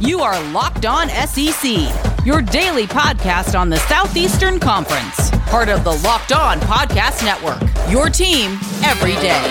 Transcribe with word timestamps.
You 0.00 0.20
are 0.20 0.40
Locked 0.52 0.86
On 0.86 1.08
SEC, 1.08 2.24
your 2.24 2.40
daily 2.40 2.86
podcast 2.86 3.58
on 3.58 3.68
the 3.68 3.78
Southeastern 3.78 4.60
Conference, 4.60 5.30
part 5.50 5.68
of 5.68 5.82
the 5.82 5.90
Locked 5.90 6.30
On 6.30 6.60
Podcast 6.60 7.24
Network. 7.24 7.60
Your 7.90 8.08
team 8.08 8.52
every 8.84 9.14
day. 9.14 9.42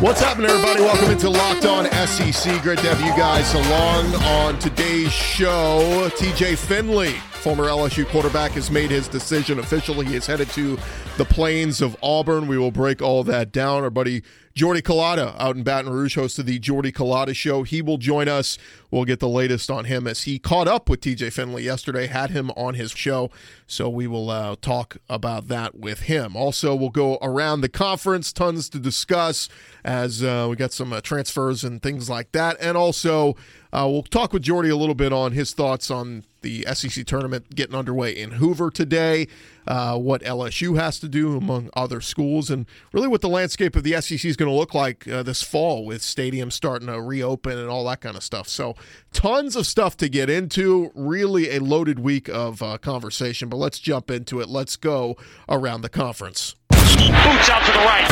What's 0.00 0.20
happening, 0.20 0.50
everybody? 0.50 0.80
Welcome 0.80 1.10
into 1.10 1.28
Locked 1.28 1.64
On 1.64 1.86
SEC. 2.06 2.62
Great 2.62 2.78
to 2.78 2.94
have 2.94 3.00
you 3.00 3.10
guys 3.16 3.52
along 3.54 4.14
on 4.14 4.58
today's 4.60 5.10
show. 5.12 6.08
TJ 6.18 6.56
Finley, 6.56 7.16
former 7.44 7.64
LSU 7.64 8.06
quarterback, 8.06 8.52
has 8.52 8.70
made 8.70 8.90
his 8.90 9.06
decision 9.06 9.58
officially. 9.58 10.06
He 10.06 10.16
is 10.16 10.26
headed 10.26 10.48
to 10.52 10.78
the 11.18 11.26
plains 11.26 11.82
of 11.82 11.94
Auburn. 12.02 12.46
We 12.46 12.56
will 12.56 12.70
break 12.70 13.02
all 13.02 13.22
that 13.24 13.52
down. 13.52 13.82
Our 13.82 13.90
buddy 13.90 14.22
Jordy 14.54 14.80
Culotta 14.80 15.38
out 15.38 15.54
in 15.54 15.62
Baton 15.62 15.92
Rouge, 15.92 16.14
host 16.14 16.38
of 16.38 16.46
the 16.46 16.58
Jordy 16.58 16.90
Culotta 16.90 17.34
Show. 17.36 17.62
He 17.64 17.82
will 17.82 17.98
join 17.98 18.28
us. 18.28 18.56
We'll 18.90 19.04
get 19.04 19.20
the 19.20 19.28
latest 19.28 19.70
on 19.70 19.84
him 19.84 20.06
as 20.06 20.22
he 20.22 20.38
caught 20.38 20.66
up 20.66 20.88
with 20.88 21.02
TJ 21.02 21.34
Finley 21.34 21.64
yesterday, 21.64 22.06
had 22.06 22.30
him 22.30 22.50
on 22.52 22.74
his 22.74 22.92
show. 22.92 23.30
So 23.66 23.90
we 23.90 24.06
will 24.06 24.30
uh, 24.30 24.56
talk 24.62 24.96
about 25.10 25.48
that 25.48 25.74
with 25.74 26.02
him. 26.02 26.36
Also, 26.36 26.74
we'll 26.74 26.88
go 26.88 27.18
around 27.20 27.60
the 27.60 27.68
conference, 27.68 28.32
tons 28.32 28.70
to 28.70 28.78
discuss 28.78 29.50
as 29.84 30.22
uh, 30.22 30.46
we 30.48 30.56
got 30.56 30.72
some 30.72 30.94
uh, 30.94 31.02
transfers 31.02 31.62
and 31.62 31.82
things 31.82 32.08
like 32.08 32.32
that. 32.32 32.56
And 32.58 32.76
also, 32.78 33.36
uh, 33.70 33.86
we'll 33.90 34.02
talk 34.04 34.32
with 34.32 34.42
Jordy 34.44 34.70
a 34.70 34.76
little 34.76 34.94
bit 34.94 35.12
on 35.12 35.32
his 35.32 35.52
thoughts 35.52 35.90
on 35.90 36.22
the 36.44 36.64
SEC 36.72 37.04
tournament 37.06 37.56
getting 37.56 37.74
underway 37.74 38.12
in 38.12 38.32
Hoover 38.32 38.70
today, 38.70 39.26
uh, 39.66 39.98
what 39.98 40.22
LSU 40.22 40.76
has 40.76 41.00
to 41.00 41.08
do 41.08 41.36
among 41.36 41.70
other 41.74 42.00
schools, 42.00 42.50
and 42.50 42.66
really 42.92 43.08
what 43.08 43.22
the 43.22 43.28
landscape 43.28 43.74
of 43.74 43.82
the 43.82 44.00
SEC 44.00 44.24
is 44.24 44.36
going 44.36 44.50
to 44.50 44.56
look 44.56 44.74
like 44.74 45.08
uh, 45.08 45.24
this 45.24 45.42
fall 45.42 45.84
with 45.84 46.02
stadiums 46.02 46.52
starting 46.52 46.86
to 46.86 47.00
reopen 47.00 47.58
and 47.58 47.68
all 47.68 47.84
that 47.86 48.00
kind 48.00 48.16
of 48.16 48.22
stuff. 48.22 48.46
So, 48.46 48.76
tons 49.12 49.56
of 49.56 49.66
stuff 49.66 49.96
to 49.96 50.08
get 50.08 50.30
into. 50.30 50.92
Really 50.94 51.50
a 51.56 51.60
loaded 51.60 51.98
week 51.98 52.28
of 52.28 52.62
uh, 52.62 52.78
conversation, 52.78 53.48
but 53.48 53.56
let's 53.56 53.78
jump 53.78 54.10
into 54.10 54.40
it. 54.40 54.48
Let's 54.48 54.76
go 54.76 55.16
around 55.48 55.80
the 55.80 55.88
conference. 55.88 56.54
Boots 56.70 57.48
out 57.48 57.64
to 57.64 57.72
the 57.72 57.78
right. 57.78 58.06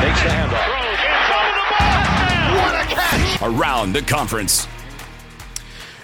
Takes 0.00 0.22
the 0.22 0.28
handoff. 0.28 0.80
What 2.56 2.74
a 2.74 2.94
catch! 2.94 3.42
Around 3.42 3.92
the 3.92 4.02
conference. 4.02 4.66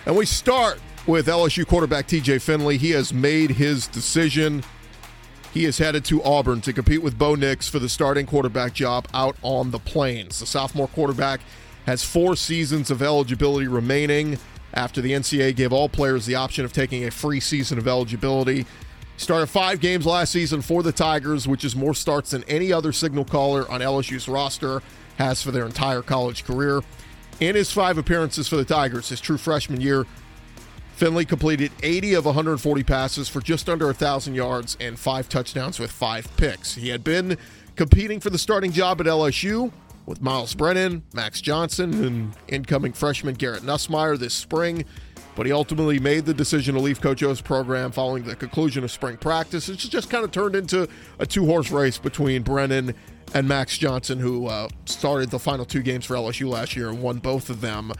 And 0.06 0.17
we 0.17 0.27
start 0.27 0.80
with 1.06 1.26
LSU 1.26 1.66
quarterback 1.66 2.08
TJ 2.08 2.40
Finley. 2.42 2.76
He 2.76 2.90
has 2.90 3.12
made 3.12 3.50
his 3.50 3.86
decision. 3.86 4.64
He 5.52 5.64
is 5.64 5.78
headed 5.78 6.04
to 6.06 6.22
Auburn 6.22 6.60
to 6.62 6.72
compete 6.72 7.02
with 7.02 7.18
Bo 7.18 7.34
Nix 7.34 7.68
for 7.68 7.78
the 7.78 7.88
starting 7.88 8.26
quarterback 8.26 8.74
job 8.74 9.06
out 9.14 9.36
on 9.42 9.70
the 9.70 9.78
plains. 9.78 10.40
The 10.40 10.46
sophomore 10.46 10.88
quarterback 10.88 11.40
has 11.86 12.04
four 12.04 12.36
seasons 12.36 12.90
of 12.90 13.00
eligibility 13.00 13.68
remaining 13.68 14.38
after 14.74 15.00
the 15.00 15.12
NCAA 15.12 15.54
gave 15.54 15.72
all 15.72 15.88
players 15.88 16.27
the 16.27 16.34
option 16.34 16.64
of 16.64 16.72
taking 16.72 17.04
a 17.04 17.10
free 17.10 17.40
season 17.40 17.78
of 17.78 17.86
eligibility. 17.86 18.66
Started 19.16 19.46
five 19.46 19.80
games 19.80 20.04
last 20.04 20.32
season 20.32 20.60
for 20.60 20.82
the 20.82 20.92
Tigers, 20.92 21.48
which 21.48 21.64
is 21.64 21.74
more 21.74 21.94
starts 21.94 22.32
than 22.32 22.44
any 22.44 22.72
other 22.72 22.92
signal 22.92 23.24
caller 23.24 23.70
on 23.70 23.80
LSU's 23.80 24.28
roster 24.28 24.82
has 25.16 25.40
for 25.40 25.52
their 25.52 25.64
entire 25.64 26.02
college 26.02 26.44
career. 26.44 26.82
In 27.40 27.54
his 27.54 27.70
five 27.70 27.96
appearances 27.96 28.48
for 28.48 28.56
the 28.56 28.64
Tigers, 28.64 29.08
his 29.08 29.20
true 29.20 29.38
freshman 29.38 29.80
year, 29.80 30.04
Finley 30.97 31.27
completed 31.27 31.70
80 31.83 32.14
of 32.14 32.25
140 32.25 32.83
passes 32.83 33.28
for 33.28 33.42
just 33.42 33.69
under 33.69 33.84
1,000 33.84 34.34
yards 34.34 34.78
and 34.80 34.98
five 34.98 35.28
touchdowns 35.28 35.78
with 35.78 35.91
five 35.91 36.34
picks. 36.39 36.75
He 36.75 36.89
had 36.89 37.05
been 37.05 37.36
competing 37.75 38.19
for 38.19 38.30
the 38.30 38.39
starting 38.39 38.72
job 38.72 39.02
at 39.02 39.06
LSU 39.06 39.70
with 40.06 40.22
Myles 40.22 40.55
Brennan, 40.55 41.02
Max 41.12 41.42
Johnson, 41.42 41.92
and 42.02 42.34
incoming 42.48 42.94
freshman 42.94 43.34
Garrett 43.34 43.62
Nussmeier 43.62 44.19
this 44.19 44.33
spring, 44.33 44.86
but 45.34 45.44
he 45.44 45.52
ultimately 45.52 45.98
made 45.98 46.24
the 46.24 46.33
decision 46.33 46.74
to 46.77 46.80
leave 46.80 47.02
Coach 47.02 47.22
O's 47.22 47.42
program 47.42 47.92
following 47.92 48.24
the 48.24 48.34
conclusion 48.34 48.83
of 48.83 48.91
spring 48.91 49.19
practice. 49.19 49.69
It's 49.69 49.86
just 49.86 50.08
kind 50.08 50.24
of 50.24 50.30
turned 50.30 50.56
into 50.56 50.89
a 51.19 51.27
two 51.27 51.44
horse 51.44 51.70
race 51.70 51.98
between 51.98 52.42
Brennan 52.42 52.95
and 53.34 53.46
Max 53.46 53.77
Johnson, 53.77 54.18
who 54.18 54.46
uh, 54.46 54.68
started 54.86 55.30
the 55.30 55.39
final 55.39 55.67
two 55.67 55.83
games 55.83 56.07
for 56.07 56.14
LSU 56.14 56.48
last 56.48 56.74
year 56.74 56.89
and 56.89 57.02
won 57.02 57.18
both 57.18 57.51
of 57.51 57.61
them. 57.61 57.92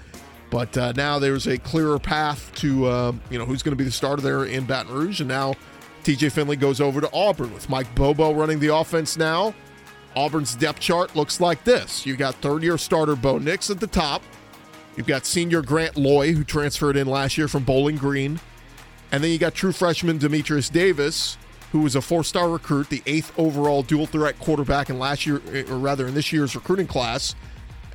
But 0.51 0.77
uh, 0.77 0.93
now 0.93 1.19
there's 1.19 1.47
a 1.47 1.59
clearer 1.59 1.99
path 1.99 2.53
to 2.57 2.87
uh, 2.87 3.13
you 3.31 3.39
know 3.39 3.45
who's 3.45 3.63
going 3.63 3.73
to 3.73 3.77
be 3.77 3.85
the 3.85 3.91
starter 3.91 4.23
there 4.23 4.45
in 4.45 4.65
Baton 4.65 4.93
Rouge, 4.93 5.21
and 5.21 5.29
now 5.29 5.55
TJ 6.05 6.33
Finley 6.33 6.57
goes 6.57 6.81
over 6.81 7.01
to 7.01 7.11
Auburn 7.13 7.53
with 7.53 7.69
Mike 7.69 7.93
Bobo 7.95 8.33
running 8.33 8.59
the 8.61 8.75
offense 8.75 9.17
now. 9.17 9.55
Auburn's 10.15 10.55
depth 10.55 10.81
chart 10.81 11.17
looks 11.17 11.41
like 11.41 11.65
this: 11.65 12.07
you 12.07 12.17
got 12.17 12.35
third-year 12.37 12.79
starter 12.79 13.17
Bo 13.17 13.39
Nix 13.39 13.71
at 13.71 13.81
the 13.81 13.87
top. 13.87 14.23
You've 14.97 15.07
got 15.07 15.27
senior 15.27 15.61
Grant 15.63 15.97
Loy, 15.97 16.33
who 16.33 16.43
transferred 16.43 16.97
in 16.97 17.07
last 17.07 17.37
year 17.37 17.49
from 17.49 17.65
Bowling 17.65 17.97
Green, 17.97 18.41
and 19.13 19.23
then 19.23 19.31
you 19.31 19.39
got 19.39 19.55
true 19.55 19.73
freshman 19.73 20.19
Dematrius 20.19 20.73
Davis, 20.73 21.37
who 21.73 21.81
was 21.81 21.97
a 21.97 22.01
four-star 22.01 22.49
recruit, 22.49 22.89
the 22.89 23.03
eighth 23.05 23.37
overall 23.39 23.83
dual-threat 23.83 24.39
quarterback 24.39 24.89
in 24.89 24.99
last 24.99 25.27
year, 25.27 25.43
or 25.69 25.77
rather 25.77 26.07
in 26.07 26.15
this 26.15 26.33
year's 26.33 26.55
recruiting 26.55 26.87
class 26.87 27.35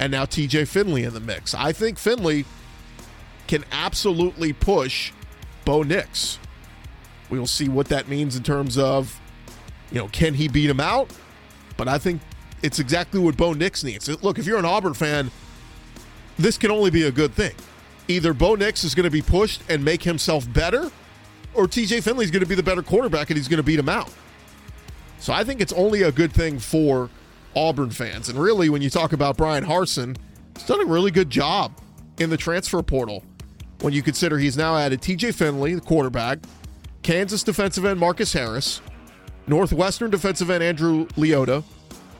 and 0.01 0.11
now 0.11 0.25
TJ 0.25 0.67
Finley 0.67 1.03
in 1.03 1.13
the 1.13 1.19
mix. 1.19 1.53
I 1.53 1.71
think 1.71 1.99
Finley 1.99 2.43
can 3.45 3.63
absolutely 3.71 4.51
push 4.51 5.11
Bo 5.63 5.83
Nix. 5.83 6.39
We 7.29 7.37
will 7.37 7.47
see 7.47 7.69
what 7.69 7.87
that 7.89 8.07
means 8.07 8.35
in 8.35 8.41
terms 8.41 8.79
of, 8.79 9.21
you 9.91 9.99
know, 9.99 10.07
can 10.07 10.33
he 10.33 10.47
beat 10.47 10.69
him 10.69 10.79
out? 10.79 11.11
But 11.77 11.87
I 11.87 11.99
think 11.99 12.19
it's 12.63 12.79
exactly 12.79 13.19
what 13.19 13.37
Bo 13.37 13.53
Nix 13.53 13.83
needs. 13.83 14.09
Look, 14.23 14.39
if 14.39 14.47
you're 14.47 14.57
an 14.57 14.65
Auburn 14.65 14.95
fan, 14.95 15.29
this 16.37 16.57
can 16.57 16.71
only 16.71 16.89
be 16.89 17.03
a 17.03 17.11
good 17.11 17.35
thing. 17.35 17.53
Either 18.07 18.33
Bo 18.33 18.55
Nix 18.55 18.83
is 18.83 18.95
going 18.95 19.03
to 19.03 19.11
be 19.11 19.21
pushed 19.21 19.61
and 19.69 19.85
make 19.85 20.01
himself 20.01 20.51
better, 20.51 20.91
or 21.53 21.67
TJ 21.67 22.01
Finley 22.01 22.25
is 22.25 22.31
going 22.31 22.41
to 22.43 22.49
be 22.49 22.55
the 22.55 22.63
better 22.63 22.81
quarterback 22.81 23.29
and 23.29 23.37
he's 23.37 23.47
going 23.47 23.57
to 23.57 23.63
beat 23.63 23.77
him 23.77 23.89
out. 23.89 24.11
So 25.19 25.31
I 25.31 25.43
think 25.43 25.61
it's 25.61 25.73
only 25.73 26.01
a 26.01 26.11
good 26.11 26.33
thing 26.33 26.57
for 26.57 27.11
Auburn 27.55 27.89
fans. 27.89 28.29
And 28.29 28.39
really, 28.39 28.69
when 28.69 28.81
you 28.81 28.89
talk 28.89 29.13
about 29.13 29.37
Bryan 29.37 29.65
Harsin, 29.65 30.17
he's 30.55 30.65
done 30.65 30.81
a 30.81 30.85
really 30.85 31.11
good 31.11 31.29
job 31.29 31.73
in 32.17 32.29
the 32.29 32.37
transfer 32.37 32.81
portal. 32.81 33.23
When 33.81 33.93
you 33.93 34.03
consider 34.03 34.37
he's 34.37 34.57
now 34.57 34.77
added 34.77 35.01
TJ 35.01 35.33
Finley, 35.33 35.73
the 35.73 35.81
quarterback, 35.81 36.39
Kansas 37.01 37.43
defensive 37.43 37.83
end 37.83 37.99
Marcus 37.99 38.31
Harris, 38.31 38.81
Northwestern 39.47 40.11
defensive 40.11 40.49
end 40.49 40.63
Andrew 40.63 41.07
Leota, 41.09 41.63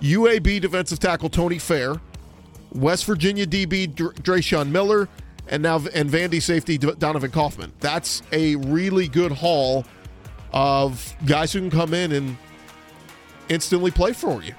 UAB 0.02 0.60
defensive 0.60 1.00
tackle 1.00 1.30
Tony 1.30 1.60
Fair, 1.60 1.96
West 2.74 3.06
Virginia 3.06 3.46
DB 3.46 3.94
Dreshun 3.94 4.70
Miller, 4.70 5.08
and 5.48 5.62
now 5.62 5.76
and 5.94 6.10
Vandy 6.10 6.42
safety 6.42 6.78
Donovan 6.78 7.32
Kaufman. 7.32 7.72
That's 7.80 8.24
a 8.32 8.56
really 8.56 9.08
good 9.08 9.32
haul 9.32 9.86
of 10.54 11.14
guys 11.26 11.54
who 11.54 11.60
can 11.60 11.70
come 11.70 11.94
in 11.94 12.12
and 12.12 12.38
instantly 13.50 13.92
play 13.92 14.14
for 14.14 14.42
you. 14.42 14.54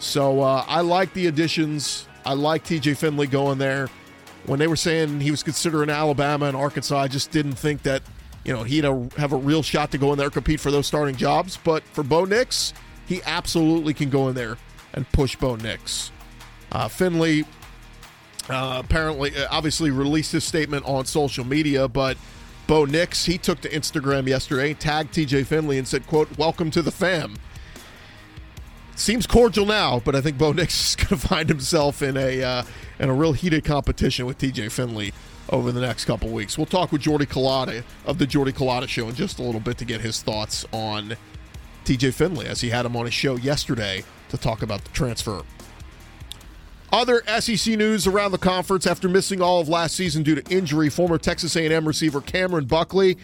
So 0.00 0.40
uh, 0.40 0.64
I 0.66 0.80
like 0.80 1.12
the 1.12 1.26
additions. 1.26 2.08
I 2.24 2.32
like 2.32 2.64
TJ 2.64 2.96
Finley 2.96 3.26
going 3.26 3.58
there. 3.58 3.88
When 4.46 4.58
they 4.58 4.66
were 4.66 4.76
saying 4.76 5.20
he 5.20 5.30
was 5.30 5.42
considering 5.42 5.90
Alabama 5.90 6.46
and 6.46 6.56
Arkansas, 6.56 6.98
I 6.98 7.08
just 7.08 7.30
didn't 7.30 7.52
think 7.52 7.82
that 7.82 8.02
you 8.44 8.52
know 8.52 8.62
he'd 8.62 8.84
have 8.84 9.32
a 9.32 9.36
real 9.36 9.62
shot 9.62 9.92
to 9.92 9.98
go 9.98 10.12
in 10.12 10.18
there 10.18 10.30
compete 10.30 10.60
for 10.60 10.70
those 10.70 10.86
starting 10.86 11.14
jobs. 11.14 11.58
But 11.62 11.82
for 11.84 12.02
Bo 12.02 12.24
Nix, 12.24 12.72
he 13.06 13.20
absolutely 13.26 13.94
can 13.94 14.08
go 14.08 14.28
in 14.28 14.34
there 14.34 14.56
and 14.94 15.10
push 15.12 15.36
Bo 15.36 15.56
Nix. 15.56 16.10
Uh, 16.72 16.88
Finley 16.88 17.44
uh, 18.50 18.82
apparently, 18.84 19.36
uh, 19.36 19.46
obviously, 19.50 19.90
released 19.90 20.32
his 20.32 20.44
statement 20.44 20.84
on 20.86 21.04
social 21.04 21.44
media, 21.44 21.86
but 21.86 22.16
Bo 22.66 22.84
Nix 22.84 23.24
he 23.24 23.38
took 23.38 23.60
to 23.60 23.68
Instagram 23.68 24.26
yesterday, 24.26 24.74
tagged 24.74 25.14
TJ 25.14 25.46
Finley, 25.46 25.78
and 25.78 25.86
said, 25.86 26.06
"quote 26.06 26.36
Welcome 26.38 26.70
to 26.72 26.82
the 26.82 26.90
fam." 26.90 27.36
Seems 29.00 29.26
cordial 29.26 29.66
now, 29.66 30.00
but 30.04 30.14
I 30.14 30.20
think 30.20 30.38
Bo 30.38 30.52
Nix 30.52 30.90
is 30.90 30.96
going 30.96 31.20
to 31.20 31.28
find 31.28 31.48
himself 31.48 32.02
in 32.02 32.16
a 32.16 32.42
uh, 32.42 32.62
in 32.98 33.08
a 33.08 33.14
real 33.14 33.32
heated 33.32 33.64
competition 33.64 34.26
with 34.26 34.38
TJ 34.38 34.70
Finley 34.70 35.12
over 35.48 35.72
the 35.72 35.80
next 35.80 36.04
couple 36.04 36.28
weeks. 36.28 36.56
We'll 36.56 36.66
talk 36.66 36.92
with 36.92 37.02
Jordy 37.02 37.26
Culotta 37.26 37.82
of 38.06 38.18
the 38.18 38.26
Jordy 38.26 38.52
Culotta 38.52 38.88
Show 38.88 39.08
in 39.08 39.14
just 39.14 39.38
a 39.38 39.42
little 39.42 39.60
bit 39.60 39.78
to 39.78 39.84
get 39.84 40.00
his 40.00 40.22
thoughts 40.22 40.64
on 40.72 41.16
TJ 41.84 42.14
Finley 42.14 42.46
as 42.46 42.60
he 42.60 42.70
had 42.70 42.86
him 42.86 42.96
on 42.96 43.06
his 43.06 43.14
show 43.14 43.36
yesterday 43.36 44.04
to 44.28 44.38
talk 44.38 44.62
about 44.62 44.84
the 44.84 44.90
transfer. 44.90 45.42
Other 46.92 47.22
SEC 47.40 47.76
news 47.76 48.06
around 48.06 48.32
the 48.32 48.38
conference 48.38 48.86
after 48.86 49.08
missing 49.08 49.40
all 49.40 49.60
of 49.60 49.68
last 49.68 49.94
season 49.94 50.24
due 50.24 50.34
to 50.34 50.54
injury, 50.54 50.88
former 50.88 51.18
Texas 51.18 51.54
A&M 51.54 51.86
receiver 51.86 52.20
Cameron 52.20 52.64
Buckley 52.64 53.16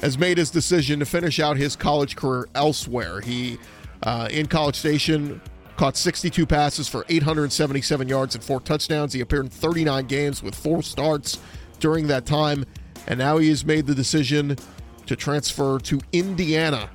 has 0.00 0.16
made 0.16 0.38
his 0.38 0.50
decision 0.50 1.00
to 1.00 1.04
finish 1.04 1.40
out 1.40 1.56
his 1.56 1.74
college 1.74 2.14
career 2.14 2.48
elsewhere. 2.54 3.20
He 3.20 3.58
uh, 4.02 4.28
in 4.30 4.46
College 4.46 4.76
Station. 4.76 5.40
Caught 5.76 5.96
62 5.96 6.44
passes 6.44 6.88
for 6.88 7.04
877 7.08 8.08
yards 8.08 8.34
and 8.34 8.42
four 8.42 8.60
touchdowns. 8.60 9.12
He 9.12 9.20
appeared 9.20 9.44
in 9.44 9.50
39 9.50 10.06
games 10.06 10.42
with 10.42 10.54
four 10.54 10.82
starts 10.82 11.38
during 11.78 12.08
that 12.08 12.26
time. 12.26 12.64
And 13.06 13.18
now 13.18 13.38
he 13.38 13.48
has 13.50 13.64
made 13.64 13.86
the 13.86 13.94
decision 13.94 14.56
to 15.06 15.16
transfer 15.16 15.78
to 15.78 16.00
Indiana 16.12 16.90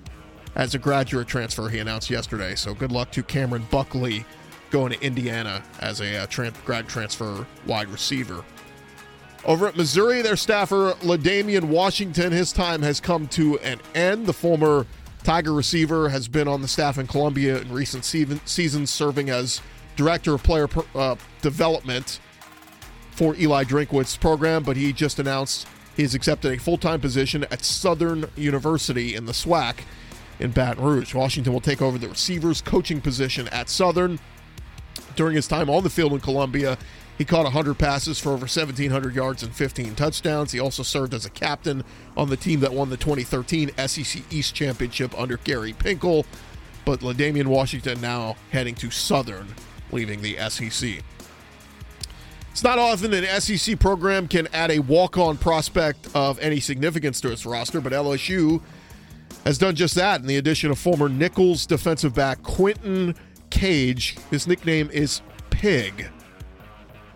as 0.56 0.76
a 0.76 0.80
graduate 0.80 1.28
transfer, 1.28 1.70
he 1.70 1.80
announced 1.80 2.10
yesterday. 2.10 2.56
So 2.56 2.74
good 2.74 2.92
luck 2.92 3.12
to 3.12 3.24
Cameron 3.24 3.68
Buckley 3.72 4.26
going 4.70 4.92
to 4.92 5.02
Indiana 5.04 5.64
as 5.80 6.02
a 6.02 6.24
uh, 6.24 6.52
grad 6.66 6.88
transfer 6.88 7.46
wide 7.66 7.90
receiver. 7.90 8.44
Over 9.46 9.68
at 9.68 9.76
Missouri, 9.76 10.22
their 10.22 10.38
staffer, 10.38 10.96
L'Damian 11.04 11.66
Washington, 11.66 12.32
his 12.32 12.54
time 12.54 12.82
has 12.82 13.00
come 13.00 13.28
to 13.30 13.60
an 13.60 13.80
end. 13.94 14.26
The 14.26 14.34
former 14.34 14.88
Tiger 15.24 15.54
receiver 15.54 16.10
has 16.10 16.28
been 16.28 16.48
on 16.48 16.62
the 16.62 16.68
staff 16.68 16.98
in 16.98 17.08
Columbia 17.08 17.60
in 17.60 17.72
recent 17.72 18.04
seasons, 18.04 18.90
serving 18.90 19.30
as 19.30 19.62
director 19.96 20.34
of 20.34 20.44
player 20.44 20.68
uh, 20.96 21.16
development 21.42 22.20
for 23.12 23.36
Eli 23.36 23.64
Drinkwitz's 23.64 24.18
program, 24.18 24.64
but 24.64 24.76
he 24.76 24.92
just 24.92 25.20
announced 25.20 25.68
he's 25.96 26.14
accepted 26.14 26.52
a 26.52 26.60
full 26.60 26.78
time 26.78 27.00
position 27.00 27.46
at 27.46 27.64
Southern 27.64 28.26
University 28.36 29.16
in 29.16 29.26
the 29.26 29.32
SWAC 29.32 29.78
in 30.40 30.52
Baton 30.52 30.84
Rouge. 30.84 31.14
Washington 31.14 31.54
will 31.54 31.62
take 31.62 31.82
over 31.82 31.98
the 31.98 32.10
receivers 32.10 32.62
coaching 32.62 33.00
position 33.00 33.48
at 33.50 33.70
Southern. 33.70 34.20
During 35.16 35.36
his 35.36 35.48
time 35.48 35.70
on 35.70 35.84
the 35.84 35.90
field 35.90 36.14
in 36.14 36.20
Columbia, 36.20 36.78
he 37.18 37.26
caught 37.26 37.44
100 37.44 37.78
passes 37.78 38.20
for 38.20 38.30
over 38.30 38.42
1,700 38.42 39.16
yards 39.16 39.44
and 39.44 39.54
15 39.54 39.96
touchdowns. 39.96 40.52
He 40.52 40.60
also 40.60 40.84
served 40.84 41.14
as 41.14 41.26
a 41.26 41.30
captain 41.30 41.84
on 42.18 42.30
the 42.30 42.38
team 42.38 42.60
that 42.62 42.74
won 42.74 42.90
the 42.90 42.98
2013 42.98 43.72
SEC 43.88 44.24
East 44.32 44.56
Championship 44.56 45.18
under 45.18 45.38
Gary 45.38 45.74
Pinkel. 45.74 46.26
But 46.86 47.04
L'Damian 47.04 47.48
Washington 47.48 48.02
now 48.02 48.36
heading 48.52 48.76
to 48.76 48.90
Southern, 48.90 49.48
leaving 49.92 50.22
the 50.22 50.38
SEC. 50.50 51.02
It's 52.52 52.64
not 52.64 52.78
often 52.78 53.14
an 53.14 53.42
SEC 53.42 53.80
program 53.80 54.28
can 54.28 54.48
add 54.54 54.72
a 54.72 54.80
walk 54.80 55.18
on 55.18 55.38
prospect 55.38 56.08
of 56.14 56.40
any 56.40 56.60
significance 56.60 57.22
to 57.22 57.32
its 57.32 57.46
roster, 57.46 57.82
but 57.82 57.94
LSU 57.94 58.62
has 59.46 59.58
done 59.58 59.76
just 59.76 59.96
that 59.96 60.22
in 60.22 60.28
the 60.28 60.38
addition 60.38 60.72
of 60.72 60.78
former 60.78 61.10
Nicholls 61.10 61.66
defensive 61.66 62.14
back 62.14 62.42
Quentin 62.44 63.16
Cage. 63.50 64.18
His 64.30 64.46
nickname 64.48 64.90
is 64.92 65.22
Pig. 65.50 66.10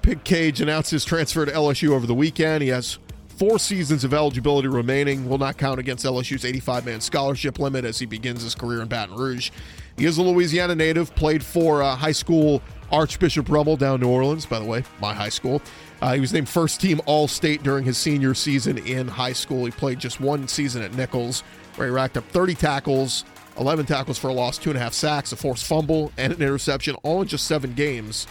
Pig 0.07 0.23
Cage 0.23 0.61
announced 0.61 0.89
his 0.89 1.03
transfer 1.03 1.45
to 1.45 1.51
LSU 1.51 1.89
over 1.89 2.07
the 2.07 2.13
weekend. 2.13 2.63
He 2.63 2.69
has 2.69 2.97
four 3.27 3.59
seasons 3.59 4.05
of 4.05 4.13
eligibility 4.13 4.69
remaining. 4.69 5.27
Will 5.27 5.37
not 5.37 5.57
count 5.57 5.81
against 5.81 6.05
LSU's 6.05 6.45
85 6.45 6.85
man 6.85 7.01
scholarship 7.01 7.59
limit 7.59 7.83
as 7.83 7.99
he 7.99 8.05
begins 8.05 8.41
his 8.41 8.55
career 8.55 8.81
in 8.81 8.87
Baton 8.87 9.17
Rouge. 9.17 9.51
He 9.97 10.05
is 10.05 10.17
a 10.17 10.23
Louisiana 10.23 10.75
native, 10.75 11.13
played 11.15 11.43
for 11.43 11.83
uh, 11.83 11.93
high 11.93 12.13
school 12.13 12.61
Archbishop 12.89 13.49
Rummel 13.49 13.75
down 13.75 13.99
New 13.99 14.07
Orleans, 14.07 14.45
by 14.45 14.59
the 14.59 14.65
way, 14.65 14.85
my 15.01 15.13
high 15.13 15.27
school. 15.27 15.61
Uh, 16.01 16.13
he 16.13 16.21
was 16.21 16.31
named 16.31 16.47
first 16.47 16.79
team 16.79 17.01
All 17.05 17.27
State 17.27 17.61
during 17.61 17.83
his 17.83 17.97
senior 17.97 18.33
season 18.33 18.77
in 18.77 19.09
high 19.09 19.33
school. 19.33 19.65
He 19.65 19.71
played 19.71 19.99
just 19.99 20.21
one 20.21 20.47
season 20.47 20.83
at 20.83 20.93
Nicholls, 20.93 21.41
where 21.75 21.85
he 21.85 21.93
racked 21.93 22.15
up 22.15 22.23
30 22.29 22.55
tackles, 22.55 23.25
11 23.59 23.85
tackles 23.85 24.17
for 24.17 24.29
a 24.29 24.33
loss, 24.33 24.57
two 24.57 24.69
and 24.69 24.77
a 24.77 24.81
half 24.81 24.93
sacks, 24.93 25.33
a 25.33 25.35
forced 25.35 25.65
fumble, 25.65 26.13
and 26.17 26.31
an 26.31 26.41
interception, 26.41 26.95
all 27.03 27.21
in 27.23 27.27
just 27.27 27.45
seven 27.45 27.73
games. 27.73 28.25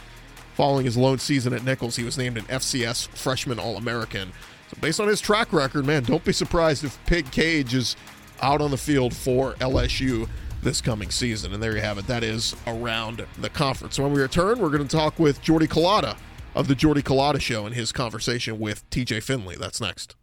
Following 0.56 0.86
his 0.86 0.96
lone 0.96 1.18
season 1.18 1.52
at 1.52 1.64
Nicholls, 1.64 1.96
he 1.96 2.04
was 2.04 2.16
named 2.16 2.38
an 2.38 2.44
FCS 2.44 3.08
Freshman 3.08 3.58
All 3.58 3.76
American. 3.76 4.32
So, 4.70 4.78
based 4.80 5.00
on 5.00 5.06
his 5.06 5.20
track 5.20 5.52
record, 5.52 5.84
man, 5.84 6.02
don't 6.02 6.24
be 6.24 6.32
surprised 6.32 6.82
if 6.82 6.98
Pig 7.04 7.30
Cage 7.30 7.74
is 7.74 7.94
out 8.40 8.62
on 8.62 8.70
the 8.70 8.78
field 8.78 9.14
for 9.14 9.52
LSU 9.54 10.26
this 10.62 10.80
coming 10.80 11.10
season. 11.10 11.52
And 11.52 11.62
there 11.62 11.74
you 11.74 11.82
have 11.82 11.98
it. 11.98 12.06
That 12.06 12.24
is 12.24 12.56
around 12.66 13.26
the 13.38 13.50
conference. 13.50 13.98
When 13.98 14.12
we 14.12 14.20
return, 14.22 14.58
we're 14.58 14.70
going 14.70 14.86
to 14.86 14.96
talk 14.96 15.18
with 15.18 15.42
Jordy 15.42 15.66
Culotta 15.68 16.16
of 16.54 16.68
the 16.68 16.74
Jordy 16.74 17.02
Culotta 17.02 17.40
Show 17.40 17.66
and 17.66 17.74
his 17.74 17.92
conversation 17.92 18.58
with 18.58 18.88
TJ 18.88 19.22
Finley. 19.22 19.56
That's 19.56 19.80
next. 19.80 20.16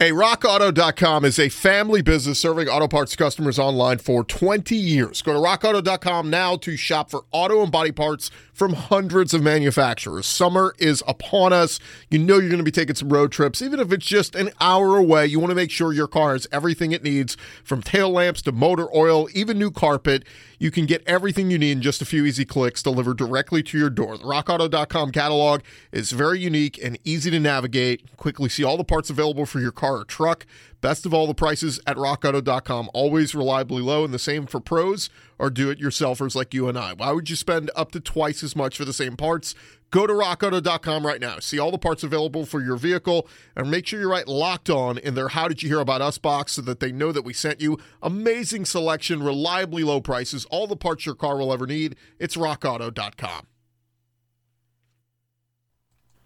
Hey, 0.00 0.12
rockauto.com 0.12 1.26
is 1.26 1.38
a 1.38 1.50
family 1.50 2.00
business 2.00 2.38
serving 2.38 2.68
auto 2.68 2.88
parts 2.88 3.14
customers 3.14 3.58
online 3.58 3.98
for 3.98 4.24
20 4.24 4.74
years. 4.74 5.20
Go 5.20 5.34
to 5.34 5.38
rockauto.com 5.38 6.30
now 6.30 6.56
to 6.56 6.74
shop 6.74 7.10
for 7.10 7.24
auto 7.32 7.62
and 7.62 7.70
body 7.70 7.92
parts 7.92 8.30
from 8.60 8.74
hundreds 8.74 9.32
of 9.32 9.42
manufacturers. 9.42 10.26
Summer 10.26 10.74
is 10.76 11.02
upon 11.08 11.50
us. 11.50 11.80
You 12.10 12.18
know 12.18 12.34
you're 12.34 12.50
going 12.50 12.58
to 12.58 12.62
be 12.62 12.70
taking 12.70 12.94
some 12.94 13.08
road 13.08 13.32
trips. 13.32 13.62
Even 13.62 13.80
if 13.80 13.90
it's 13.90 14.04
just 14.04 14.34
an 14.34 14.50
hour 14.60 14.98
away, 14.98 15.26
you 15.28 15.40
want 15.40 15.50
to 15.50 15.54
make 15.54 15.70
sure 15.70 15.94
your 15.94 16.06
car 16.06 16.32
has 16.32 16.46
everything 16.52 16.92
it 16.92 17.02
needs 17.02 17.38
from 17.64 17.80
tail 17.80 18.10
lamps 18.10 18.42
to 18.42 18.52
motor 18.52 18.94
oil, 18.94 19.28
even 19.32 19.58
new 19.58 19.70
carpet. 19.70 20.26
You 20.58 20.70
can 20.70 20.84
get 20.84 21.02
everything 21.06 21.50
you 21.50 21.56
need 21.56 21.72
in 21.72 21.80
just 21.80 22.02
a 22.02 22.04
few 22.04 22.26
easy 22.26 22.44
clicks 22.44 22.82
delivered 22.82 23.16
directly 23.16 23.62
to 23.62 23.78
your 23.78 23.88
door. 23.88 24.18
The 24.18 24.24
rockauto.com 24.24 25.10
catalog 25.12 25.62
is 25.90 26.12
very 26.12 26.38
unique 26.38 26.78
and 26.84 26.98
easy 27.02 27.30
to 27.30 27.40
navigate. 27.40 28.14
Quickly 28.18 28.50
see 28.50 28.62
all 28.62 28.76
the 28.76 28.84
parts 28.84 29.08
available 29.08 29.46
for 29.46 29.60
your 29.60 29.72
car 29.72 30.00
or 30.00 30.04
truck. 30.04 30.44
Best 30.80 31.04
of 31.04 31.12
all, 31.12 31.26
the 31.26 31.34
prices 31.34 31.78
at 31.86 31.96
rockauto.com 31.96 32.90
always 32.94 33.34
reliably 33.34 33.82
low, 33.82 34.04
and 34.04 34.14
the 34.14 34.18
same 34.18 34.46
for 34.46 34.60
pros 34.60 35.10
or 35.38 35.50
do 35.50 35.70
it 35.70 35.80
yourselfers 35.80 36.34
like 36.34 36.54
you 36.54 36.68
and 36.68 36.78
I. 36.78 36.94
Why 36.94 37.12
would 37.12 37.28
you 37.28 37.36
spend 37.36 37.70
up 37.76 37.92
to 37.92 38.00
twice 38.00 38.42
as 38.42 38.56
much 38.56 38.76
for 38.76 38.84
the 38.84 38.92
same 38.92 39.16
parts? 39.16 39.54
Go 39.90 40.06
to 40.06 40.12
rockauto.com 40.12 41.04
right 41.04 41.20
now. 41.20 41.38
See 41.38 41.58
all 41.58 41.70
the 41.70 41.78
parts 41.78 42.02
available 42.02 42.46
for 42.46 42.62
your 42.62 42.76
vehicle 42.76 43.28
and 43.56 43.70
make 43.70 43.86
sure 43.86 44.00
you 44.00 44.08
write 44.10 44.28
locked 44.28 44.70
on 44.70 44.98
in 44.98 45.14
their 45.14 45.28
How 45.28 45.48
Did 45.48 45.62
You 45.62 45.68
Hear 45.68 45.80
About 45.80 46.00
Us 46.00 46.16
box 46.16 46.52
so 46.52 46.62
that 46.62 46.80
they 46.80 46.92
know 46.92 47.10
that 47.12 47.24
we 47.24 47.32
sent 47.32 47.60
you. 47.60 47.76
Amazing 48.02 48.64
selection, 48.66 49.22
reliably 49.22 49.82
low 49.82 50.00
prices, 50.00 50.44
all 50.46 50.66
the 50.66 50.76
parts 50.76 51.06
your 51.06 51.14
car 51.14 51.36
will 51.38 51.52
ever 51.52 51.66
need. 51.66 51.96
It's 52.18 52.36
rockauto.com. 52.36 53.46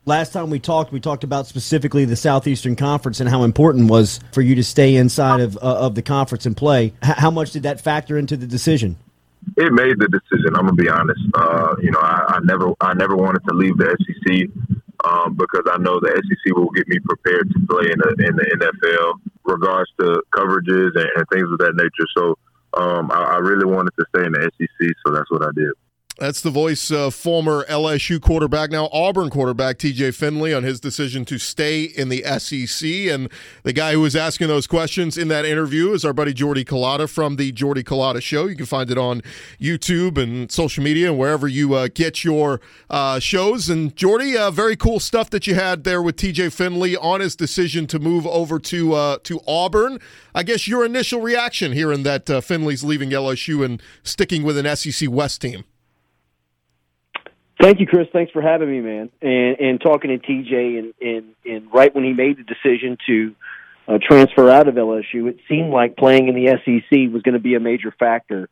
Last 0.06 0.33
time 0.33 0.51
we 0.51 0.59
talked, 0.59 0.93
we 0.93 1.01
talked 1.01 1.25
about 1.25 1.47
specifically 1.47 2.05
the 2.05 2.17
Southeastern 2.17 2.77
Conference 2.77 3.21
and 3.21 3.29
how 3.29 3.43
important 3.43 3.89
was 3.91 4.21
for 4.33 4.43
you 4.43 4.55
to 4.56 4.65
stay 4.65 4.97
inside 4.97 5.41
of 5.41 5.56
uh, 5.56 5.61
of 5.61 5.95
the 5.95 6.03
conference 6.03 6.45
and 6.45 6.56
play. 6.56 6.93
H- 7.03 7.17
how 7.17 7.31
much 7.31 7.53
did 7.53 7.62
that 7.62 7.81
factor 7.81 8.19
into 8.19 8.37
the 8.37 8.47
decision? 8.47 8.97
it 9.56 9.73
made 9.73 9.99
the 9.99 10.09
decision. 10.09 10.56
I'm 10.56 10.67
gonna 10.67 10.73
be 10.73 10.89
honest. 10.89 11.21
Uh, 11.35 11.75
you 11.81 11.91
know, 11.91 12.01
I, 12.01 12.37
I, 12.37 12.39
never, 12.45 12.73
I 12.81 12.95
never 12.95 13.17
wanted 13.17 13.43
to 13.49 13.55
leave 13.55 13.77
the 13.77 13.97
SEC 14.01 14.49
um, 15.05 15.37
because 15.37 15.65
I 15.71 15.79
know 15.79 16.01
the 16.01 16.11
SEC 16.11 16.56
will 16.56 16.71
get 16.71 16.89
me 16.89 16.99
prepared 17.05 17.51
to 17.51 17.59
play 17.67 17.91
in 17.93 17.99
the 17.99 18.11
in 18.27 18.37
the 18.37 18.47
NFL, 18.56 19.21
regards 19.45 19.91
to 20.01 20.23
coverages 20.33 20.97
and, 20.97 21.09
and 21.17 21.25
things 21.33 21.49
of 21.51 21.59
that 21.59 21.75
nature. 21.77 22.09
So 22.17 22.39
um, 22.75 23.11
I, 23.11 23.37
I 23.37 23.39
really 23.39 23.67
wanted 23.67 23.93
to 23.99 24.05
stay 24.15 24.27
in 24.27 24.33
the 24.33 24.51
SEC, 24.59 24.89
so 25.05 25.12
that's 25.12 25.31
what 25.31 25.43
I 25.43 25.51
did. 25.55 25.73
That's 26.17 26.41
the 26.43 26.51
voice 26.51 26.93
of 26.93 27.13
former 27.13 27.65
LSU 27.65 28.21
quarterback, 28.21 28.71
now 28.71 28.89
Auburn 28.93 29.31
quarterback 29.31 29.79
TJ 29.79 30.15
Finley 30.15 30.55
on 30.55 30.63
his 30.63 30.79
decision 30.79 31.25
to 31.25 31.39
stay 31.39 31.83
in 31.83 32.09
the 32.09 32.23
SEC. 32.39 32.89
And 32.89 33.29
the 33.65 33.73
guy 33.73 33.95
who 33.95 34.01
was 34.01 34.15
asking 34.15 34.47
those 34.47 34.69
questions 34.69 35.19
in 35.19 35.27
that 35.29 35.45
interview 35.45 35.91
is 35.93 36.05
our 36.05 36.13
buddy 36.13 36.33
Jordy 36.33 36.65
Culotta 36.65 37.11
from 37.11 37.35
the 37.35 37.51
Jordy 37.51 37.83
Culotta 37.83 38.23
Show. 38.23 38.47
You 38.47 38.55
can 38.55 38.65
find 38.65 38.93
it 38.93 38.99
on 38.99 39.23
YouTube 39.61 40.17
and 40.17 40.53
social 40.53 40.85
media 40.85 41.11
and 41.11 41.19
wherever 41.19 41.49
you 41.49 41.75
uh, 41.75 41.89
get 41.93 42.23
your 42.23 42.61
uh, 42.89 43.19
shows. 43.19 43.69
And 43.69 43.97
Jordy, 43.97 44.37
uh, 44.37 44.53
very 44.53 44.77
cool 44.77 45.01
stuff 45.01 45.31
that 45.31 45.49
you 45.49 45.57
had 45.57 45.83
there 45.83 46.01
with 46.01 46.15
TJ 46.15 46.53
Finley 46.53 46.97
on 46.97 47.23
his 47.23 47.35
decision 47.35 47.89
to 47.89 47.99
move 47.99 48.25
over 48.25 48.61
to 48.61 48.94
uh, 48.94 49.19
to 49.25 49.41
Auburn. 49.49 49.99
I 50.33 50.44
guess 50.44 50.69
your 50.69 50.85
initial 50.85 51.21
reaction 51.21 51.73
hearing 51.73 52.05
that 52.05 52.31
uh, 52.31 52.41
Finley's 52.41 52.85
leaving 52.85 53.11
LSU 53.11 53.65
and 53.65 53.83
sticking 54.05 54.44
with 54.44 54.56
an 54.56 54.77
SEC 54.77 55.11
West 55.11 55.41
team. 55.41 55.65
Thank 57.65 57.81
you, 57.81 57.87
Chris. 57.87 58.09
Thanks 58.13 58.31
for 58.31 58.43
having 58.43 58.71
me, 58.71 58.83
man. 58.83 59.11
And 59.23 59.59
and 59.59 59.81
talking 59.81 60.11
to 60.11 60.19
TJ, 60.19 60.79
and 60.79 60.94
and, 61.01 61.35
and 61.47 61.73
right 61.73 61.94
when 61.94 62.05
he 62.05 62.13
made 62.13 62.37
the 62.37 62.43
decision 62.43 62.99
to 63.06 63.35
uh, 63.89 63.99
transfer 64.06 64.51
out 64.51 64.69
of 64.69 64.75
LSU, 64.75 65.31
it 65.31 65.39
seemed 65.49 65.73
like 65.73 65.97
playing 65.97 66.29
in 66.29 66.35
the 66.35 66.49
SEC 66.63 67.11
was 67.11 67.23
going 67.23 67.33
to 67.33 67.41
be 67.41 67.55
a 67.55 67.61
major 67.61 67.91
factor 67.91 68.51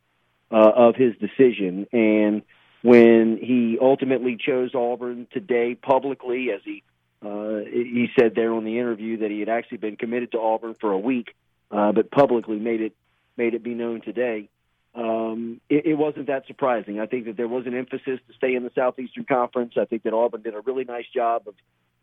uh, 0.50 0.70
of 0.74 0.96
his 0.96 1.12
decision. 1.18 1.86
And 1.92 2.40
when 2.80 3.36
he 3.36 3.76
ultimately 3.78 4.38
chose 4.40 4.74
Auburn 4.74 5.26
today 5.30 5.74
publicly, 5.74 6.48
as 6.50 6.62
he 6.64 6.82
uh, 7.20 7.68
he 7.70 8.08
said 8.18 8.34
there 8.34 8.54
on 8.54 8.64
the 8.64 8.78
interview 8.78 9.18
that 9.18 9.30
he 9.30 9.40
had 9.40 9.50
actually 9.50 9.76
been 9.76 9.96
committed 9.96 10.32
to 10.32 10.40
Auburn 10.40 10.74
for 10.80 10.90
a 10.90 10.98
week, 10.98 11.34
uh, 11.70 11.92
but 11.92 12.10
publicly 12.10 12.58
made 12.58 12.80
it 12.80 12.94
made 13.36 13.52
it 13.52 13.62
be 13.62 13.74
known 13.74 14.00
today 14.00 14.48
um, 14.94 15.60
it, 15.70 15.86
it 15.86 15.94
wasn't 15.94 16.26
that 16.26 16.46
surprising. 16.46 17.00
I 17.00 17.06
think 17.06 17.24
that 17.24 17.36
there 17.36 17.48
was 17.48 17.66
an 17.66 17.74
emphasis 17.74 18.20
to 18.28 18.34
stay 18.36 18.54
in 18.54 18.62
the 18.62 18.70
Southeastern 18.74 19.24
Conference. 19.24 19.74
I 19.80 19.86
think 19.86 20.02
that 20.02 20.12
Auburn 20.12 20.42
did 20.42 20.54
a 20.54 20.60
really 20.60 20.84
nice 20.84 21.06
job 21.14 21.44
of 21.46 21.54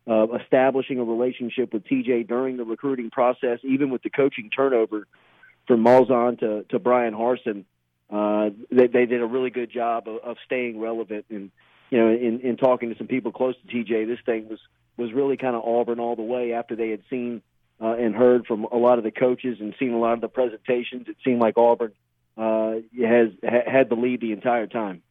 uh, 0.08 0.36
establishing 0.38 0.98
a 0.98 1.04
relationship 1.04 1.72
with 1.72 1.84
TJ 1.84 2.26
during 2.26 2.56
the 2.56 2.64
recruiting 2.64 3.10
process, 3.10 3.60
even 3.62 3.90
with 3.90 4.02
the 4.02 4.10
coaching 4.10 4.50
turnover 4.50 5.06
from 5.68 5.84
Malzahn 5.84 6.40
to, 6.40 6.64
to 6.70 6.78
Bryan 6.80 7.14
Harsin. 7.14 7.64
Uh, 8.10 8.50
they, 8.72 8.88
they 8.88 9.06
did 9.06 9.22
a 9.22 9.26
really 9.26 9.50
good 9.50 9.70
job 9.70 10.08
of, 10.08 10.16
of 10.24 10.36
staying 10.44 10.80
relevant. 10.80 11.26
And, 11.30 11.52
you 11.90 11.98
know, 11.98 12.08
in, 12.08 12.40
in 12.40 12.56
talking 12.56 12.90
to 12.90 12.98
some 12.98 13.06
people 13.06 13.30
close 13.30 13.54
to 13.54 13.72
TJ, 13.72 14.08
this 14.08 14.18
thing 14.26 14.48
was, 14.48 14.58
was 14.96 15.12
really 15.12 15.36
kind 15.36 15.54
of 15.54 15.62
Auburn 15.62 16.00
all 16.00 16.16
the 16.16 16.22
way 16.22 16.54
after 16.54 16.74
they 16.74 16.90
had 16.90 17.02
seen 17.08 17.40
uh, 17.80 17.92
and 17.92 18.16
heard 18.16 18.46
from 18.46 18.64
a 18.64 18.76
lot 18.76 18.98
of 18.98 19.04
the 19.04 19.12
coaches 19.12 19.58
and 19.60 19.76
seen 19.78 19.92
a 19.92 19.98
lot 19.98 20.14
of 20.14 20.20
the 20.20 20.28
presentations. 20.28 21.06
It 21.06 21.18
seemed 21.24 21.40
like 21.40 21.56
Auburn– 21.56 21.92
has 22.40 23.28
ha- 23.44 23.70
had 23.70 23.88
the 23.88 23.96
lead 23.96 24.20
the 24.20 24.32
entire 24.32 24.66
time. 24.66 25.02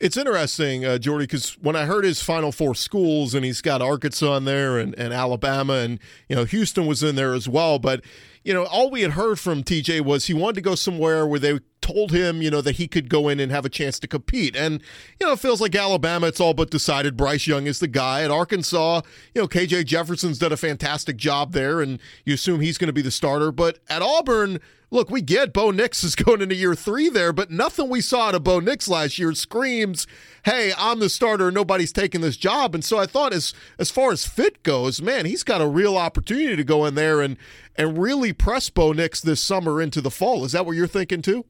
It's 0.00 0.16
interesting, 0.16 0.84
uh, 0.84 0.98
Jordy, 0.98 1.24
because 1.24 1.52
when 1.60 1.76
I 1.76 1.86
heard 1.86 2.04
his 2.04 2.20
Final 2.20 2.50
Four 2.50 2.74
schools, 2.74 3.32
and 3.32 3.44
he's 3.44 3.60
got 3.60 3.80
Arkansas 3.80 4.36
in 4.36 4.44
there 4.44 4.76
and, 4.78 4.94
and 4.98 5.14
Alabama, 5.14 5.74
and 5.74 6.00
you 6.28 6.34
know 6.34 6.44
Houston 6.44 6.86
was 6.86 7.02
in 7.02 7.14
there 7.14 7.32
as 7.32 7.48
well. 7.48 7.78
But 7.78 8.04
you 8.44 8.52
know, 8.52 8.64
all 8.64 8.90
we 8.90 9.00
had 9.00 9.12
heard 9.12 9.40
from 9.40 9.64
TJ 9.64 10.02
was 10.02 10.26
he 10.26 10.34
wanted 10.34 10.56
to 10.56 10.60
go 10.60 10.74
somewhere 10.74 11.26
where 11.26 11.40
they 11.40 11.58
told 11.80 12.12
him, 12.12 12.42
you 12.42 12.50
know, 12.50 12.60
that 12.60 12.76
he 12.76 12.86
could 12.86 13.08
go 13.08 13.28
in 13.28 13.40
and 13.40 13.50
have 13.50 13.64
a 13.64 13.70
chance 13.70 13.98
to 13.98 14.06
compete. 14.06 14.54
And, 14.54 14.82
you 15.18 15.26
know, 15.26 15.32
it 15.32 15.38
feels 15.38 15.60
like 15.60 15.74
Alabama, 15.74 16.26
it's 16.26 16.40
all 16.40 16.54
but 16.54 16.70
decided 16.70 17.16
Bryce 17.16 17.46
Young 17.46 17.66
is 17.66 17.80
the 17.80 17.88
guy. 17.88 18.22
At 18.22 18.30
Arkansas, 18.30 19.00
you 19.34 19.42
know, 19.42 19.48
KJ 19.48 19.86
Jefferson's 19.86 20.38
done 20.38 20.52
a 20.52 20.58
fantastic 20.58 21.16
job 21.16 21.52
there, 21.52 21.80
and 21.80 21.98
you 22.24 22.34
assume 22.34 22.60
he's 22.60 22.78
going 22.78 22.88
to 22.88 22.94
be 22.94 23.02
the 23.02 23.10
starter. 23.10 23.50
But 23.50 23.78
at 23.88 24.02
Auburn, 24.02 24.60
look, 24.90 25.10
we 25.10 25.20
get 25.20 25.52
Bo 25.52 25.70
Nix 25.70 26.04
is 26.04 26.14
going 26.14 26.40
into 26.40 26.54
year 26.54 26.74
three 26.74 27.08
there, 27.08 27.32
but 27.32 27.50
nothing 27.50 27.90
we 27.90 28.00
saw 28.00 28.28
out 28.28 28.34
of 28.34 28.44
Bo 28.44 28.60
Nix 28.60 28.88
last 28.88 29.18
year 29.18 29.32
screams, 29.34 30.06
hey, 30.44 30.72
I'm 30.78 31.00
the 31.00 31.10
starter, 31.10 31.50
nobody's 31.50 31.92
taking 31.92 32.20
this 32.20 32.36
job. 32.36 32.74
And 32.74 32.84
so 32.84 32.98
I 32.98 33.06
thought 33.06 33.34
as 33.34 33.52
as 33.78 33.90
far 33.90 34.12
as 34.12 34.26
fit 34.26 34.62
goes, 34.62 35.02
man, 35.02 35.26
he's 35.26 35.42
got 35.42 35.60
a 35.60 35.66
real 35.66 35.98
opportunity 35.98 36.56
to 36.56 36.64
go 36.64 36.86
in 36.86 36.94
there 36.94 37.20
and 37.20 37.36
and 37.76 37.98
really 37.98 38.32
press 38.32 38.70
Bo 38.70 38.92
Nix 38.92 39.20
this 39.20 39.40
summer 39.40 39.80
into 39.80 40.00
the 40.00 40.10
fall. 40.10 40.44
Is 40.44 40.52
that 40.52 40.66
what 40.66 40.76
you're 40.76 40.86
thinking 40.86 41.22
too? 41.22 41.44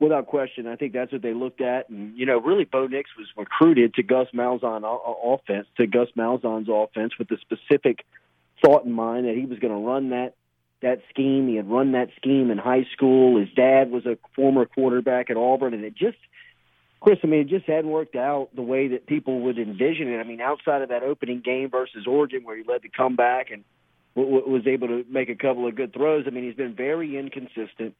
Without 0.00 0.26
question, 0.26 0.66
I 0.66 0.76
think 0.76 0.92
that's 0.92 1.12
what 1.12 1.22
they 1.22 1.32
looked 1.32 1.60
at, 1.60 1.88
and 1.88 2.18
you 2.18 2.26
know, 2.26 2.40
really, 2.40 2.64
Bo 2.64 2.86
Nix 2.88 3.10
was 3.16 3.28
recruited 3.36 3.94
to 3.94 4.02
Gus 4.02 4.26
Malzahn 4.34 4.82
offense, 5.24 5.66
to 5.76 5.86
Gus 5.86 6.08
Malzahn's 6.16 6.68
offense, 6.68 7.12
with 7.18 7.28
the 7.28 7.38
specific 7.40 8.04
thought 8.62 8.84
in 8.84 8.92
mind 8.92 9.26
that 9.26 9.34
he 9.36 9.46
was 9.46 9.58
going 9.60 9.72
to 9.72 9.78
run 9.78 10.10
that 10.10 10.34
that 10.82 11.00
scheme. 11.10 11.48
He 11.48 11.56
had 11.56 11.70
run 11.70 11.92
that 11.92 12.10
scheme 12.16 12.50
in 12.50 12.58
high 12.58 12.86
school. 12.92 13.40
His 13.40 13.48
dad 13.54 13.90
was 13.90 14.04
a 14.04 14.18
former 14.34 14.66
quarterback 14.66 15.30
at 15.30 15.36
Auburn, 15.36 15.74
and 15.74 15.84
it 15.84 15.94
just, 15.94 16.18
Chris, 17.00 17.18
I 17.22 17.28
mean, 17.28 17.40
it 17.40 17.48
just 17.48 17.66
hadn't 17.66 17.90
worked 17.90 18.16
out 18.16 18.50
the 18.54 18.62
way 18.62 18.88
that 18.88 19.06
people 19.06 19.40
would 19.42 19.58
envision 19.58 20.12
it. 20.12 20.18
I 20.18 20.24
mean, 20.24 20.40
outside 20.40 20.82
of 20.82 20.90
that 20.90 21.02
opening 21.02 21.40
game 21.40 21.70
versus 21.70 22.06
Oregon, 22.06 22.44
where 22.44 22.56
he 22.56 22.64
led 22.64 22.82
the 22.82 22.90
comeback 22.90 23.50
and 23.50 23.64
was 24.20 24.66
able 24.66 24.88
to 24.88 25.04
make 25.10 25.28
a 25.28 25.34
couple 25.34 25.66
of 25.66 25.74
good 25.74 25.92
throws, 25.92 26.24
I 26.26 26.30
mean, 26.30 26.44
he's 26.44 26.54
been 26.54 26.74
very 26.74 27.16
inconsistent. 27.18 27.94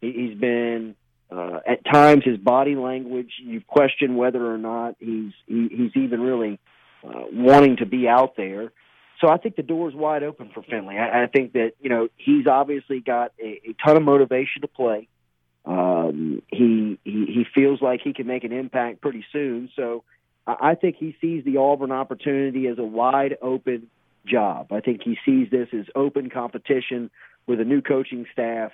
He- 0.00 0.12
he's 0.12 0.38
been 0.38 0.94
uh, 1.30 1.60
at 1.66 1.84
times, 1.84 2.24
his 2.24 2.38
body 2.38 2.74
language, 2.74 3.32
you 3.42 3.60
question 3.66 4.16
whether 4.16 4.50
or 4.50 4.56
not 4.56 4.96
he's 4.98 5.32
he, 5.46 5.68
he's 5.70 5.94
even 5.94 6.20
really 6.22 6.58
uh, 7.06 7.24
wanting 7.30 7.76
to 7.76 7.86
be 7.86 8.08
out 8.08 8.34
there. 8.36 8.72
So 9.20 9.28
I 9.28 9.36
think 9.36 9.56
the 9.56 9.62
door 9.62 9.88
is 9.88 9.94
wide 9.94 10.22
open 10.22 10.50
for 10.54 10.62
Finley. 10.62 10.96
I, 10.96 11.24
I 11.24 11.26
think 11.26 11.52
that 11.52 11.72
you 11.80 11.90
know 11.90 12.08
he's 12.16 12.46
obviously 12.46 13.00
got 13.00 13.32
a, 13.38 13.60
a 13.68 13.74
ton 13.84 13.96
of 13.96 14.02
motivation 14.02 14.62
to 14.62 14.68
play. 14.68 15.08
Um, 15.66 16.42
he, 16.48 16.98
he 17.04 17.26
he 17.26 17.44
feels 17.54 17.82
like 17.82 18.00
he 18.02 18.14
can 18.14 18.26
make 18.26 18.44
an 18.44 18.52
impact 18.52 19.02
pretty 19.02 19.24
soon. 19.30 19.68
So 19.76 20.04
I, 20.46 20.70
I 20.70 20.74
think 20.76 20.96
he 20.96 21.14
sees 21.20 21.44
the 21.44 21.58
Auburn 21.58 21.92
opportunity 21.92 22.68
as 22.68 22.78
a 22.78 22.84
wide 22.84 23.36
open 23.42 23.88
job. 24.26 24.72
I 24.72 24.80
think 24.80 25.02
he 25.02 25.16
sees 25.24 25.50
this 25.50 25.68
as 25.72 25.86
open 25.94 26.30
competition 26.30 27.10
with 27.46 27.60
a 27.60 27.64
new 27.64 27.80
coaching 27.80 28.26
staff 28.32 28.72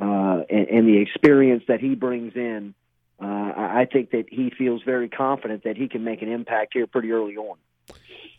uh, 0.00 0.40
and, 0.50 0.68
and 0.68 0.88
the 0.88 0.98
experience 0.98 1.64
that 1.68 1.80
he 1.80 1.94
brings 1.94 2.34
in, 2.34 2.74
uh, 3.20 3.24
I 3.26 3.86
think 3.90 4.10
that 4.10 4.24
he 4.28 4.50
feels 4.50 4.82
very 4.82 5.08
confident 5.08 5.64
that 5.64 5.76
he 5.76 5.88
can 5.88 6.02
make 6.02 6.22
an 6.22 6.30
impact 6.30 6.72
here 6.74 6.86
pretty 6.86 7.12
early 7.12 7.36
on. 7.36 7.56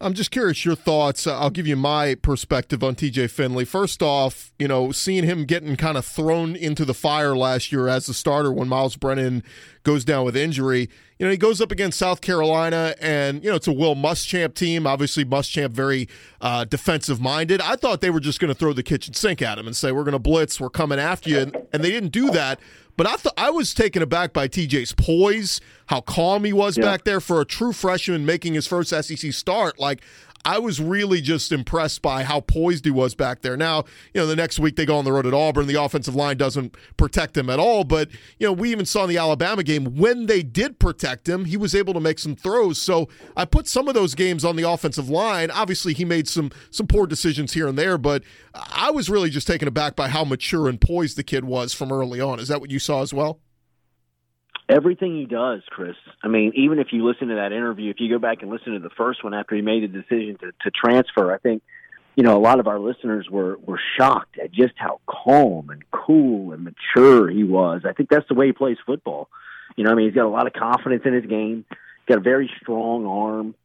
I'm 0.02 0.14
just 0.14 0.30
curious 0.30 0.66
your 0.66 0.76
thoughts. 0.76 1.26
Uh, 1.26 1.40
I'll 1.40 1.50
give 1.50 1.68
you 1.68 1.78
my 1.78 2.16
perspective 2.16 2.84
on 2.84 2.96
TJ 2.96 3.30
Finley. 3.30 3.64
First 3.64 4.04
off, 4.04 4.52
you 4.60 4.68
know, 4.68 4.92
seeing 4.92 5.24
him 5.24 5.46
getting 5.46 5.78
kind 5.78 5.98
of 5.98 6.06
thrown 6.06 6.56
into 6.56 6.84
the 6.84 6.94
fire 6.94 7.36
last 7.36 7.72
year 7.72 7.88
as 7.88 8.06
the 8.06 8.14
starter 8.14 8.52
when 8.52 8.68
Myles 8.68 8.98
Brennan 8.98 9.42
goes 9.84 10.04
down 10.04 10.26
with 10.26 10.36
injury. 10.36 10.90
You 11.18 11.26
know, 11.26 11.32
he 11.32 11.38
goes 11.38 11.62
up 11.62 11.72
against 11.72 11.98
South 11.98 12.20
Carolina, 12.20 12.94
and 13.00 13.42
you 13.42 13.50
know 13.50 13.56
it's 13.56 13.68
a 13.68 13.72
Will 13.72 13.96
Muschamp 13.96 14.54
team. 14.54 14.86
Obviously, 14.86 15.24
Muschamp 15.24 15.72
very 15.72 16.10
uh, 16.42 16.66
defensive 16.66 17.22
minded. 17.22 17.62
I 17.62 17.78
thought 17.78 18.02
they 18.02 18.10
were 18.10 18.20
just 18.20 18.42
going 18.42 18.54
to 18.54 18.60
throw 18.60 18.74
the 18.74 18.84
kitchen 18.84 19.14
sink 19.14 19.42
at 19.42 19.58
him 19.58 19.66
and 19.66 19.78
say, 19.78 19.94
"We're 19.94 20.04
going 20.04 20.12
to 20.12 20.20
blitz, 20.20 20.60
we're 20.60 20.70
coming 20.70 21.00
after 21.00 21.30
you," 21.30 21.40
and, 21.40 21.58
and 21.72 21.82
they 21.82 21.90
didn't 21.90 22.12
do 22.12 22.32
that. 22.32 22.60
But 22.98 23.08
I 23.08 23.16
thought 23.16 23.34
I 23.38 23.50
was 23.50 23.74
taken 23.74 24.02
aback 24.02 24.32
by 24.32 24.48
TJ's 24.48 24.94
poise, 24.94 25.60
how 25.88 26.02
calm 26.02 26.46
he 26.46 26.54
was 26.54 26.78
yeah. 26.78 26.84
back 26.84 27.04
there 27.04 27.20
for 27.20 27.42
a 27.42 27.46
true 27.46 27.74
freshman 27.74 28.26
making 28.26 28.54
his 28.54 28.68
first 28.68 28.90
SEC 28.90 29.34
start. 29.34 29.80
Like 29.80 30.02
I 30.46 30.60
was 30.60 30.80
really 30.80 31.22
just 31.22 31.52
impressed 31.52 32.04
by 32.04 32.24
how 32.24 32.40
poised 32.40 32.86
he 32.86 32.92
was 32.92 33.16
back 33.16 33.42
there. 33.42 33.58
Now, 33.58 33.86
you 34.14 34.22
know, 34.22 34.28
the 34.28 34.36
next 34.36 34.60
week 34.60 34.76
they 34.76 34.86
go 34.86 34.98
on 34.98 35.04
the 35.04 35.12
road 35.12 35.26
at 35.26 35.34
Auburn. 35.34 35.66
The 35.66 35.82
offensive 35.82 36.14
line 36.16 36.38
doesn't 36.38 36.76
protect 36.98 37.36
him 37.36 37.50
at 37.50 37.60
all. 37.60 37.84
But, 37.84 38.10
you 38.38 38.46
know, 38.46 38.54
we 38.54 38.72
even 38.72 38.86
saw 38.86 39.04
in 39.04 39.10
the 39.10 39.18
Alabama 39.18 39.64
game 39.64 39.96
when 39.96 40.28
they 40.28 40.44
did 40.44 40.78
protect 40.78 41.28
him, 41.28 41.46
he 41.46 41.58
was 41.58 41.74
able 41.74 41.96
to 41.96 42.00
make 42.00 42.20
some 42.20 42.36
throws. 42.36 42.80
So 42.80 43.10
I 43.36 43.46
put 43.46 43.68
some 43.68 43.88
of 43.88 43.96
those 43.96 44.14
games 44.14 44.46
on 44.46 44.56
the 44.56 44.70
offensive 44.70 45.10
line. 45.10 45.50
Obviously, 45.50 45.94
he 45.94 46.06
made 46.06 46.28
some 46.28 46.52
some 46.70 46.86
poor 46.86 47.08
decisions 47.08 47.54
here 47.54 47.68
and 47.68 47.78
there, 47.78 47.98
but 47.98 48.24
I 48.54 48.92
was 48.92 49.10
really 49.10 49.32
just 49.32 49.48
taken 49.48 49.68
aback 49.68 49.96
by 49.96 50.10
how 50.10 50.24
mature 50.24 50.70
and 50.70 50.80
poised 50.80 51.18
the 51.18 51.24
kid 51.24 51.46
was 51.46 51.74
from 51.74 51.92
early 51.92 52.22
on. 52.22 52.40
Is 52.40 52.50
that 52.50 52.62
what 52.62 52.70
you 52.70 52.80
saw 52.80 53.02
as 53.02 53.14
well? 53.14 53.40
Everything 54.70 55.16
he 55.16 55.26
does, 55.26 55.62
Chris. 55.70 55.96
I 56.24 56.28
mean, 56.28 56.54
even 56.56 56.80
if 56.80 56.88
you 56.92 57.06
listen 57.06 57.30
to 57.30 57.36
that 57.36 57.52
interview, 57.52 57.90
if 57.90 58.00
you 58.00 58.10
go 58.10 58.20
back 58.20 58.42
and 58.42 58.52
listen 58.52 58.74
to 58.74 58.80
the 58.80 58.90
first 58.90 59.24
one 59.24 59.34
after 59.34 59.56
he 59.56 59.62
made 59.62 59.84
the 59.84 59.88
decision 59.88 60.38
to, 60.40 60.52
to 60.64 60.72
transfer, 60.72 61.34
I 61.34 61.38
think 61.38 61.64
you 62.16 62.24
know 62.24 62.38
a 62.38 62.40
lot 62.40 62.60
of 62.60 62.68
our 62.68 62.80
listeners 62.80 63.28
were 63.30 63.58
were 63.58 63.80
shocked 63.98 64.38
at 64.40 64.52
just 64.52 64.74
how 64.76 65.00
calm 65.08 65.70
and 65.70 65.84
cool 65.92 66.54
and 66.54 66.64
mature 66.64 67.30
he 67.30 67.44
was. 67.44 67.82
I 67.86 67.94
think 67.94 68.10
that's 68.10 68.28
the 68.28 68.36
way 68.36 68.48
he 68.48 68.54
plays 68.54 68.78
football. 68.86 69.30
You 69.76 69.84
know, 69.84 69.92
I 69.92 69.96
mean, 69.96 70.08
he's 70.08 70.16
got 70.16 70.26
a 70.26 70.30
lot 70.30 70.48
of 70.48 70.54
confidence 70.54 71.04
in 71.06 71.14
his 71.14 71.26
game. 71.26 71.66
He's 71.70 72.16
got 72.16 72.18
a 72.18 72.22
very 72.22 72.50
strong 72.62 73.06
arm. 73.06 73.56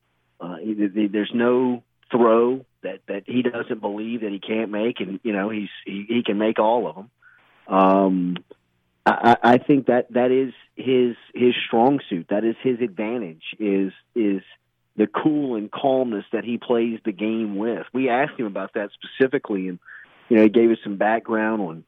Uh, 0.41 0.57
he, 0.57 0.75
he, 0.75 1.07
there's 1.07 1.31
no 1.35 1.83
throw 2.11 2.65
that 2.83 3.01
that 3.09 3.25
he 3.27 3.43
doesn't 3.43 3.81
believe 3.81 4.23
that 4.23 4.33
he 4.33 4.41
can't 4.41 4.71
make, 4.71 5.01
and 5.01 5.21
you 5.23 5.33
know 5.33 5.51
he's 5.51 5.69
he, 5.85 6.05
he 6.09 6.23
can 6.25 6.39
make 6.39 6.59
all 6.59 6.89
of 6.89 6.95
them. 6.97 7.11
Um, 7.69 8.37
I, 9.07 9.37
I 9.43 9.59
think 9.59 9.87
that 9.87 10.13
that 10.13 10.31
is 10.31 10.53
his 10.77 11.17
his 11.35 11.55
strong 11.67 12.01
suit. 12.09 12.27
That 12.29 12.45
is 12.45 12.57
his 12.63 12.81
advantage. 12.81 13.43
Is 13.59 13.93
is 14.15 14.43
the 14.97 15.07
cool 15.07 15.57
and 15.57 15.71
calmness 15.71 16.25
that 16.33 16.45
he 16.45 16.59
plays 16.59 17.01
the 17.05 17.13
game 17.13 17.57
with. 17.57 17.87
We 17.93 18.09
asked 18.09 18.39
him 18.39 18.47
about 18.47 18.75
that 18.75 18.91
specifically, 18.93 19.69
and 19.69 19.79
you 20.29 20.37
know 20.37 20.43
he 20.43 20.49
gave 20.49 20.71
us 20.71 20.79
some 20.85 20.97
background 20.97 21.63
on 21.63 21.85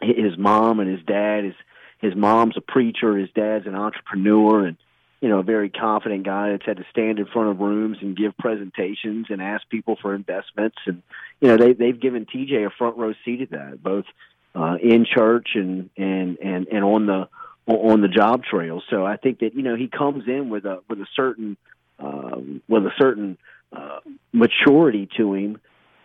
his 0.00 0.36
mom 0.36 0.80
and 0.80 0.90
his 0.90 1.04
dad. 1.06 1.44
His 1.44 1.54
his 2.00 2.16
mom's 2.16 2.56
a 2.56 2.60
preacher. 2.60 3.16
His 3.16 3.30
dad's 3.30 3.66
an 3.66 3.76
entrepreneur, 3.76 4.66
and 4.66 4.76
you 5.20 5.28
know 5.28 5.38
a 5.38 5.44
very 5.44 5.70
confident 5.70 6.24
guy 6.24 6.50
that's 6.50 6.66
had 6.66 6.78
to 6.78 6.84
stand 6.90 7.20
in 7.20 7.26
front 7.26 7.50
of 7.50 7.60
rooms 7.60 7.98
and 8.00 8.16
give 8.16 8.36
presentations 8.36 9.26
and 9.30 9.40
ask 9.40 9.68
people 9.68 9.96
for 10.02 10.14
investments. 10.14 10.78
And 10.86 11.02
you 11.40 11.48
know 11.48 11.56
they 11.56 11.72
they've 11.74 12.00
given 12.00 12.26
TJ 12.26 12.66
a 12.66 12.70
front 12.70 12.96
row 12.96 13.14
seat 13.24 13.42
at 13.42 13.50
that, 13.50 13.82
both 13.82 14.06
uh, 14.54 14.76
in 14.82 15.06
church 15.06 15.48
and 15.54 15.90
and 15.96 16.38
and 16.38 16.68
and 16.68 16.84
on 16.84 17.06
the 17.06 17.28
on 17.66 18.00
the 18.00 18.08
job 18.08 18.42
trail. 18.44 18.82
So 18.90 19.04
I 19.04 19.16
think 19.16 19.40
that 19.40 19.54
you 19.54 19.62
know 19.62 19.76
he 19.76 19.88
comes 19.88 20.24
in 20.26 20.50
with 20.50 20.64
a 20.64 20.80
with 20.88 20.98
a 21.00 21.06
certain 21.16 21.56
um, 21.98 22.62
with 22.68 22.84
a 22.84 22.92
certain 22.98 23.38
uh, 23.72 24.00
maturity 24.32 25.08
to 25.16 25.34
him 25.34 25.60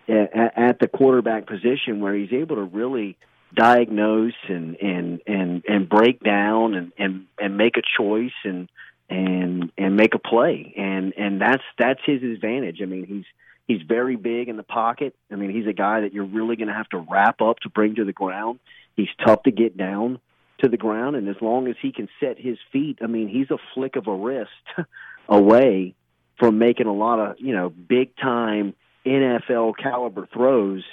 at, 0.08 0.58
at 0.58 0.80
the 0.80 0.88
quarterback 0.88 1.48
position, 1.48 2.00
where 2.00 2.14
he's 2.16 2.34
able 2.34 2.58
to 2.58 2.64
really 2.64 3.18
diagnose 3.54 4.34
and 4.48 4.76
and 4.82 5.22
and 5.26 5.64
and 5.68 5.90
break 5.90 6.22
down 6.22 6.76
and 6.76 6.92
and 6.98 7.26
and 7.40 7.58
make 7.58 7.78
a 7.78 7.82
choice 7.98 8.32
and 8.44 8.70
and 9.10 9.72
and 9.78 9.96
make 9.96 10.14
a 10.16 10.20
play 10.20 10.74
and 10.78 11.14
and 11.18 11.42
that's 11.42 11.64
that's 11.78 12.02
his 12.06 12.24
advantage. 12.24 12.80
I 12.82 12.86
mean, 12.86 13.06
he's 13.06 13.26
He's 13.68 13.82
very 13.82 14.16
big 14.16 14.48
in 14.48 14.56
the 14.56 14.64
pocket. 14.64 15.14
I 15.30 15.36
mean, 15.36 15.52
he's 15.52 15.68
a 15.68 15.74
guy 15.74 16.02
that 16.02 16.14
you're 16.14 16.26
really 16.26 16.56
going 16.56 16.70
to 16.70 16.74
have 16.74 16.88
to 16.90 16.98
wrap 17.00 17.42
up 17.42 17.60
to 17.60 17.70
bring 17.70 17.96
to 17.96 18.06
the 18.06 18.14
ground. 18.14 18.60
He's 18.96 19.10
tough 19.24 19.44
to 19.44 19.52
get 19.52 19.76
down 19.76 20.20
to 20.60 20.70
the 20.70 20.78
ground, 20.78 21.18
and 21.18 21.28
as 21.28 21.36
long 21.42 21.68
as 21.68 21.76
he 21.82 21.92
can 21.92 22.08
set 22.20 22.40
his 22.40 22.58
feet, 22.72 23.00
I 23.02 23.08
mean, 23.08 23.28
he's 23.28 23.52
a 23.52 23.58
flick 23.74 23.96
of 23.96 24.08
a 24.08 24.16
wrist 24.16 24.50
away 25.30 25.94
from 26.40 26.58
making 26.58 26.88
a 26.88 26.94
lot 26.94 27.20
of 27.20 27.36
you 27.40 27.54
know 27.54 27.70
big 27.70 28.16
time 28.16 28.74
NFL 29.06 29.74
caliber 29.78 30.28
throws 30.34 30.84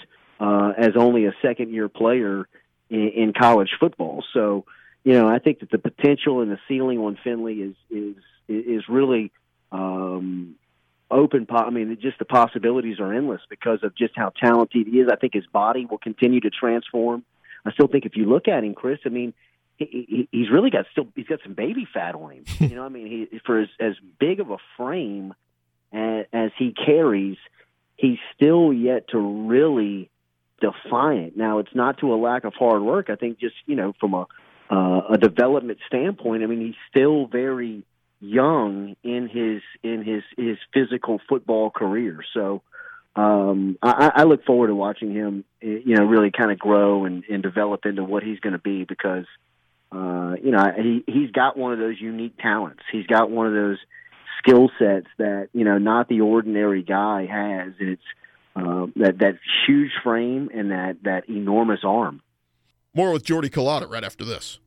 uh, 0.40 0.72
as 0.76 0.96
only 0.96 1.26
a 1.26 1.32
second 1.40 1.72
year 1.72 1.88
player 1.88 2.48
in, 2.90 3.08
in 3.08 3.32
college 3.32 3.70
football. 3.78 4.24
So, 4.34 4.64
you 5.04 5.12
know, 5.12 5.28
I 5.28 5.38
think 5.38 5.60
that 5.60 5.70
the 5.70 5.78
potential 5.78 6.40
and 6.40 6.50
the 6.50 6.58
ceiling 6.66 6.98
on 6.98 7.18
Finley 7.22 7.54
is 7.60 7.76
is 7.90 8.16
is 8.48 8.82
really 8.88 9.30
um, 9.70 10.56
open. 11.10 11.46
Po- 11.46 11.56
I 11.56 11.70
mean, 11.70 11.96
just 12.00 12.18
the 12.18 12.24
possibilities 12.24 12.98
are 13.00 13.12
endless 13.12 13.42
because 13.48 13.80
of 13.82 13.94
just 13.94 14.14
how 14.16 14.30
talented 14.30 14.86
he 14.86 15.00
is. 15.00 15.08
I 15.12 15.16
think 15.16 15.34
his 15.34 15.46
body 15.46 15.86
will 15.86 15.98
continue 15.98 16.40
to 16.40 16.50
transform. 16.50 17.22
I 17.66 17.72
still 17.72 17.86
think 17.86 18.06
if 18.06 18.16
you 18.16 18.26
look 18.26 18.48
at 18.48 18.64
him, 18.64 18.74
Chris, 18.74 18.98
I 19.04 19.10
mean, 19.10 19.34
he, 19.76 19.84
he, 20.08 20.28
he's 20.30 20.50
really 20.50 20.70
got 20.70 20.86
still 20.90 21.08
he's 21.14 21.26
got 21.26 21.40
some 21.42 21.54
baby 21.54 21.86
fat 21.92 22.14
on 22.14 22.30
him. 22.32 22.44
you 22.60 22.74
know, 22.74 22.84
I 22.84 22.88
mean, 22.88 23.06
he 23.06 23.38
for 23.44 23.60
as, 23.60 23.68
as 23.78 23.94
big 24.18 24.40
of 24.40 24.50
a 24.50 24.58
frame 24.78 25.34
as, 25.92 26.24
as 26.32 26.50
he 26.58 26.72
carries, 26.72 27.36
he's 27.96 28.18
still 28.34 28.72
yet 28.72 29.08
to 29.08 29.18
really 29.18 30.10
define 30.60 31.18
it. 31.18 31.36
Now, 31.36 31.58
it's 31.58 31.74
not 31.74 31.98
to 31.98 32.14
a 32.14 32.16
lack 32.16 32.44
of 32.44 32.54
hard 32.54 32.82
work. 32.82 33.10
I 33.10 33.16
think 33.16 33.38
just 33.38 33.56
you 33.66 33.76
know 33.76 33.92
from 34.00 34.14
a 34.14 34.26
uh, 34.70 35.02
a 35.10 35.18
development 35.18 35.78
standpoint, 35.86 36.42
I 36.42 36.46
mean, 36.46 36.60
he's 36.60 36.74
still 36.90 37.26
very 37.26 37.84
young 38.20 38.96
in 39.02 39.28
his 39.28 39.62
in 39.82 40.02
his 40.02 40.22
his 40.36 40.56
physical 40.72 41.20
football 41.28 41.70
career. 41.70 42.20
So 42.32 42.62
um, 43.16 43.78
I, 43.82 44.10
I 44.16 44.22
look 44.24 44.44
forward 44.44 44.68
to 44.68 44.74
watching 44.74 45.12
him, 45.12 45.44
you 45.60 45.96
know, 45.96 46.04
really 46.04 46.30
kind 46.30 46.50
of 46.50 46.58
grow 46.58 47.04
and, 47.04 47.24
and 47.30 47.42
develop 47.42 47.86
into 47.86 48.02
what 48.02 48.22
he's 48.22 48.40
going 48.40 48.54
to 48.54 48.58
be 48.58 48.84
because, 48.84 49.26
uh, 49.92 50.34
you 50.42 50.50
know, 50.50 50.72
he 50.76 51.04
he's 51.06 51.30
got 51.30 51.56
one 51.56 51.72
of 51.72 51.78
those 51.78 52.00
unique 52.00 52.36
talents. 52.38 52.82
He's 52.90 53.06
got 53.06 53.30
one 53.30 53.46
of 53.46 53.52
those 53.52 53.78
skill 54.38 54.70
sets 54.78 55.06
that 55.18 55.48
you 55.52 55.64
know 55.64 55.78
not 55.78 56.08
the 56.08 56.22
ordinary 56.22 56.82
guy 56.82 57.26
has. 57.26 57.74
It's 57.78 58.02
uh, 58.56 58.86
that 58.96 59.18
that 59.18 59.38
huge 59.66 59.92
frame 60.02 60.50
and 60.52 60.70
that 60.70 60.96
that 61.04 61.28
enormous 61.28 61.80
arm. 61.84 62.20
More 62.94 63.12
with 63.12 63.24
Jordy 63.24 63.50
Culotta 63.50 63.90
right 63.90 64.04
after 64.04 64.24
this. 64.24 64.60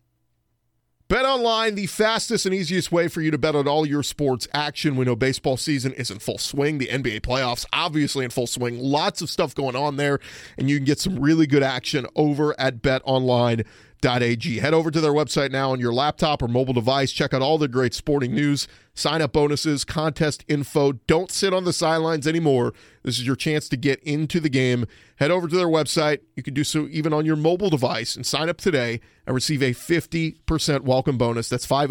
Bet 1.09 1.23
online, 1.23 1.75
the 1.75 1.85
fastest 1.85 2.45
and 2.45 2.53
easiest 2.53 2.91
way 2.91 3.07
for 3.07 3.21
you 3.21 3.31
to 3.31 3.37
bet 3.37 3.55
on 3.55 3.65
all 3.65 3.85
your 3.85 4.03
sports 4.03 4.45
action. 4.53 4.97
We 4.97 5.05
know 5.05 5.15
baseball 5.15 5.55
season 5.55 5.93
is 5.93 6.11
in 6.11 6.19
full 6.19 6.37
swing. 6.37 6.79
The 6.79 6.87
NBA 6.87 7.21
playoffs, 7.21 7.65
obviously, 7.71 8.25
in 8.25 8.31
full 8.31 8.45
swing. 8.45 8.77
Lots 8.77 9.21
of 9.21 9.29
stuff 9.29 9.55
going 9.55 9.77
on 9.77 9.95
there, 9.95 10.19
and 10.57 10.69
you 10.69 10.75
can 10.75 10.83
get 10.83 10.99
some 10.99 11.17
really 11.17 11.47
good 11.47 11.63
action 11.63 12.05
over 12.17 12.59
at 12.59 12.81
Bet 12.81 13.01
Online 13.05 13.63
betonline.ag. 14.01 14.59
Head 14.59 14.73
over 14.73 14.91
to 14.91 15.01
their 15.01 15.11
website 15.11 15.51
now 15.51 15.71
on 15.71 15.79
your 15.79 15.93
laptop 15.93 16.41
or 16.41 16.47
mobile 16.47 16.73
device. 16.73 17.11
Check 17.11 17.33
out 17.33 17.41
all 17.41 17.57
the 17.57 17.67
great 17.67 17.93
sporting 17.93 18.33
news, 18.33 18.67
sign 18.93 19.21
up 19.21 19.33
bonuses, 19.33 19.83
contest 19.83 20.43
info. 20.47 20.93
Don't 20.93 21.31
sit 21.31 21.53
on 21.53 21.63
the 21.63 21.73
sidelines 21.73 22.27
anymore. 22.27 22.73
This 23.03 23.19
is 23.19 23.25
your 23.25 23.35
chance 23.35 23.69
to 23.69 23.77
get 23.77 24.01
into 24.03 24.39
the 24.39 24.49
game. 24.49 24.85
Head 25.17 25.31
over 25.31 25.47
to 25.47 25.55
their 25.55 25.67
website. 25.67 26.19
You 26.35 26.43
can 26.43 26.53
do 26.53 26.63
so 26.63 26.87
even 26.89 27.13
on 27.13 27.25
your 27.25 27.35
mobile 27.35 27.69
device 27.69 28.15
and 28.15 28.25
sign 28.25 28.49
up 28.49 28.57
today 28.57 28.99
and 29.25 29.33
receive 29.33 29.61
a 29.61 29.71
50% 29.71 30.81
welcome 30.81 31.17
bonus. 31.17 31.49
That's 31.49 31.65
50 31.65 31.87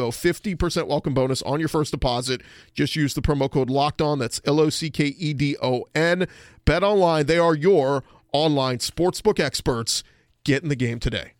50% 0.56 0.86
welcome 0.86 1.14
bonus 1.14 1.42
on 1.42 1.60
your 1.60 1.68
first 1.68 1.90
deposit. 1.92 2.42
Just 2.74 2.96
use 2.96 3.14
the 3.14 3.22
promo 3.22 3.50
code 3.50 3.70
locked 3.70 4.00
on. 4.00 4.18
That's 4.18 4.40
L 4.44 4.60
O 4.60 4.70
C 4.70 4.90
K 4.90 5.06
E 5.06 5.34
D 5.34 5.56
O 5.62 5.86
N. 5.94 6.26
Bet 6.64 6.82
online. 6.82 7.26
They 7.26 7.38
are 7.38 7.54
your 7.54 8.04
online 8.32 8.78
sportsbook 8.78 9.40
experts. 9.40 10.02
Get 10.44 10.62
in 10.62 10.68
the 10.68 10.76
game 10.76 11.00
today. 11.00 11.35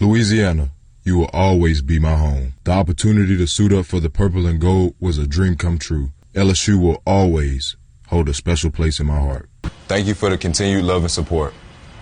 Louisiana, 0.00 0.70
you 1.02 1.18
will 1.18 1.30
always 1.32 1.82
be 1.82 1.98
my 1.98 2.14
home. 2.14 2.54
The 2.62 2.70
opportunity 2.70 3.36
to 3.36 3.48
suit 3.48 3.72
up 3.72 3.84
for 3.84 3.98
the 3.98 4.08
purple 4.08 4.46
and 4.46 4.60
gold 4.60 4.94
was 5.00 5.18
a 5.18 5.26
dream 5.26 5.56
come 5.56 5.76
true. 5.76 6.12
LSU 6.34 6.80
will 6.80 7.02
always 7.04 7.74
hold 8.06 8.28
a 8.28 8.34
special 8.34 8.70
place 8.70 9.00
in 9.00 9.06
my 9.06 9.18
heart. 9.18 9.48
Thank 9.88 10.06
you 10.06 10.14
for 10.14 10.30
the 10.30 10.38
continued 10.38 10.84
love 10.84 11.02
and 11.02 11.10
support. 11.10 11.52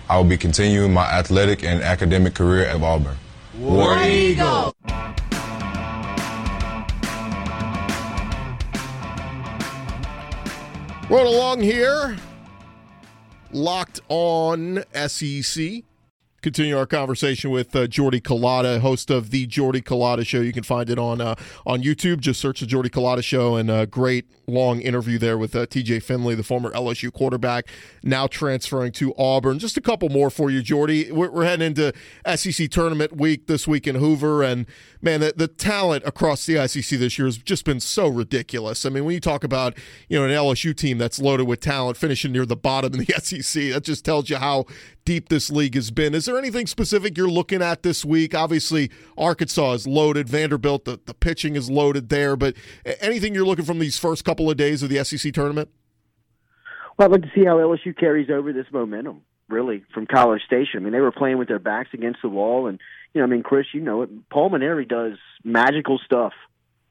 I 0.07 0.17
will 0.17 0.25
be 0.25 0.37
continuing 0.37 0.93
my 0.93 1.05
athletic 1.05 1.63
and 1.63 1.81
academic 1.81 2.35
career 2.35 2.65
at 2.65 2.79
Auburn. 2.79 3.17
War 3.57 3.97
Eagle! 4.03 4.75
Rolling 11.09 11.33
along 11.33 11.61
here, 11.61 12.15
locked 13.51 14.01
on 14.09 14.83
SEC. 14.93 15.83
Continue 16.43 16.77
our 16.77 16.85
conversation 16.85 17.49
with 17.49 17.75
uh, 17.75 17.87
Jordy 17.87 18.21
Culotta, 18.21 18.79
host 18.79 19.09
of 19.09 19.31
the 19.31 19.47
Jordy 19.47 19.81
Culotta 19.81 20.23
Show. 20.25 20.39
You 20.39 20.53
can 20.53 20.61
find 20.63 20.87
it 20.87 20.99
on 20.99 21.19
uh, 21.19 21.33
on 21.65 21.81
YouTube. 21.81 22.19
Just 22.19 22.39
search 22.39 22.59
the 22.59 22.67
Jordy 22.67 22.89
Culotta 22.89 23.23
Show, 23.23 23.55
and 23.55 23.71
a 23.71 23.87
great 23.87 24.27
long 24.45 24.79
interview 24.79 25.17
there 25.17 25.35
with 25.35 25.55
uh, 25.55 25.65
T.J. 25.65 25.99
Finley, 26.01 26.35
the 26.35 26.43
former 26.43 26.71
LSU 26.71 27.11
quarterback, 27.11 27.67
now 28.03 28.27
transferring 28.27 28.91
to 28.93 29.15
Auburn. 29.17 29.57
Just 29.57 29.77
a 29.77 29.81
couple 29.81 30.09
more 30.09 30.29
for 30.29 30.51
you, 30.51 30.61
Jordy. 30.61 31.11
We're, 31.11 31.31
we're 31.31 31.43
heading 31.43 31.65
into 31.65 31.91
SEC 32.35 32.69
tournament 32.69 33.17
week 33.17 33.47
this 33.47 33.67
week 33.67 33.87
in 33.87 33.95
Hoover, 33.95 34.43
and 34.43 34.67
man, 35.01 35.19
the, 35.19 35.33
the 35.35 35.47
talent 35.47 36.03
across 36.05 36.45
the 36.45 36.67
SEC 36.67 36.99
this 36.99 37.17
year 37.17 37.27
has 37.27 37.37
just 37.37 37.65
been 37.65 37.79
so 37.79 38.07
ridiculous. 38.07 38.85
I 38.85 38.89
mean, 38.89 39.05
when 39.05 39.13
you 39.13 39.19
talk 39.19 39.43
about 39.43 39.77
you 40.07 40.17
know 40.17 40.25
an 40.25 40.31
LSU 40.31 40.75
team 40.75 40.97
that's 40.97 41.19
loaded 41.19 41.47
with 41.47 41.59
talent, 41.59 41.97
finishing 41.97 42.31
near 42.31 42.45
the 42.45 42.55
bottom 42.55 42.93
in 42.93 42.99
the 42.99 43.13
SEC, 43.21 43.73
that 43.73 43.83
just 43.83 44.05
tells 44.05 44.29
you 44.29 44.37
how 44.37 44.65
deep 45.05 45.29
this 45.29 45.49
league 45.49 45.75
has 45.75 45.91
been. 45.91 46.13
Is 46.13 46.25
there 46.25 46.37
anything 46.37 46.67
specific 46.67 47.17
you're 47.17 47.29
looking 47.29 47.61
at 47.61 47.83
this 47.83 48.03
week? 48.03 48.35
Obviously, 48.35 48.91
Arkansas 49.17 49.73
is 49.73 49.87
loaded. 49.87 50.27
Vanderbilt, 50.27 50.85
the, 50.85 50.99
the 51.05 51.13
pitching 51.13 51.55
is 51.55 51.69
loaded 51.69 52.09
there. 52.09 52.35
But 52.35 52.55
anything 52.99 53.33
you're 53.33 53.45
looking 53.45 53.65
from 53.65 53.79
these 53.79 53.97
first 53.97 54.25
couple 54.25 54.51
of 54.51 54.57
days 54.57 54.83
of 54.83 54.89
the 54.89 55.03
SEC 55.03 55.33
tournament? 55.33 55.69
Well, 56.97 57.05
I'd 57.07 57.11
like 57.11 57.21
to 57.21 57.31
see 57.33 57.45
how 57.45 57.57
LSU 57.57 57.97
carries 57.97 58.29
over 58.29 58.51
this 58.51 58.65
momentum, 58.71 59.21
really, 59.49 59.83
from 59.93 60.07
College 60.07 60.41
Station. 60.45 60.77
I 60.77 60.79
mean, 60.79 60.93
they 60.93 60.99
were 60.99 61.11
playing 61.11 61.37
with 61.37 61.47
their 61.47 61.59
backs 61.59 61.89
against 61.93 62.21
the 62.21 62.29
wall. 62.29 62.67
And, 62.67 62.79
you 63.17 63.21
know, 63.21 63.23
I 63.23 63.27
mean, 63.27 63.43
Chris, 63.43 63.67
you 63.73 63.81
know 63.81 64.03
it. 64.03 64.29
Paul 64.29 64.49
Mainieri 64.49 64.87
does 64.87 65.17
magical 65.43 65.99
stuff 66.05 66.33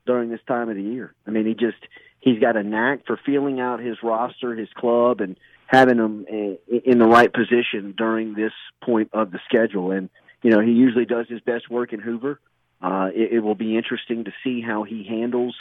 during 0.07 0.31
this 0.31 0.41
time 0.47 0.69
of 0.69 0.77
the 0.77 0.83
year. 0.83 1.15
I 1.27 1.31
mean, 1.31 1.47
he 1.47 1.55
just, 1.55 1.79
he's 2.21 2.39
got 2.39 2.57
a 2.57 2.63
knack 2.63 3.07
for 3.07 3.19
feeling 3.25 3.61
out 3.61 3.81
his 3.81 3.97
roster, 4.03 4.55
his 4.55 4.69
club, 4.77 5.21
and– 5.21 5.37
having 5.67 5.97
them 5.97 6.25
in 6.29 6.99
the 6.99 7.07
right 7.07 7.33
position 7.33 7.95
during 7.97 8.35
this 8.35 8.53
point 8.83 9.11
of 9.13 9.31
the 9.31 9.41
schedule. 9.49 9.91
And 9.91 10.09
you 10.43 10.51
know, 10.51 10.61
he 10.61 10.73
usually 10.73 11.05
does 11.05 11.27
his 11.29 11.41
best 11.41 11.69
work 11.69 11.93
in 11.93 12.01
Hoover. 12.01 12.41
Uh, 12.81 13.09
it, 13.13 13.33
it 13.35 13.41
will 13.41 13.55
be 13.55 13.77
interesting 13.77 14.25
to 14.25 14.33
see 14.45 14.61
how 14.61 14.85
he 14.85 15.05
handles 15.05 15.57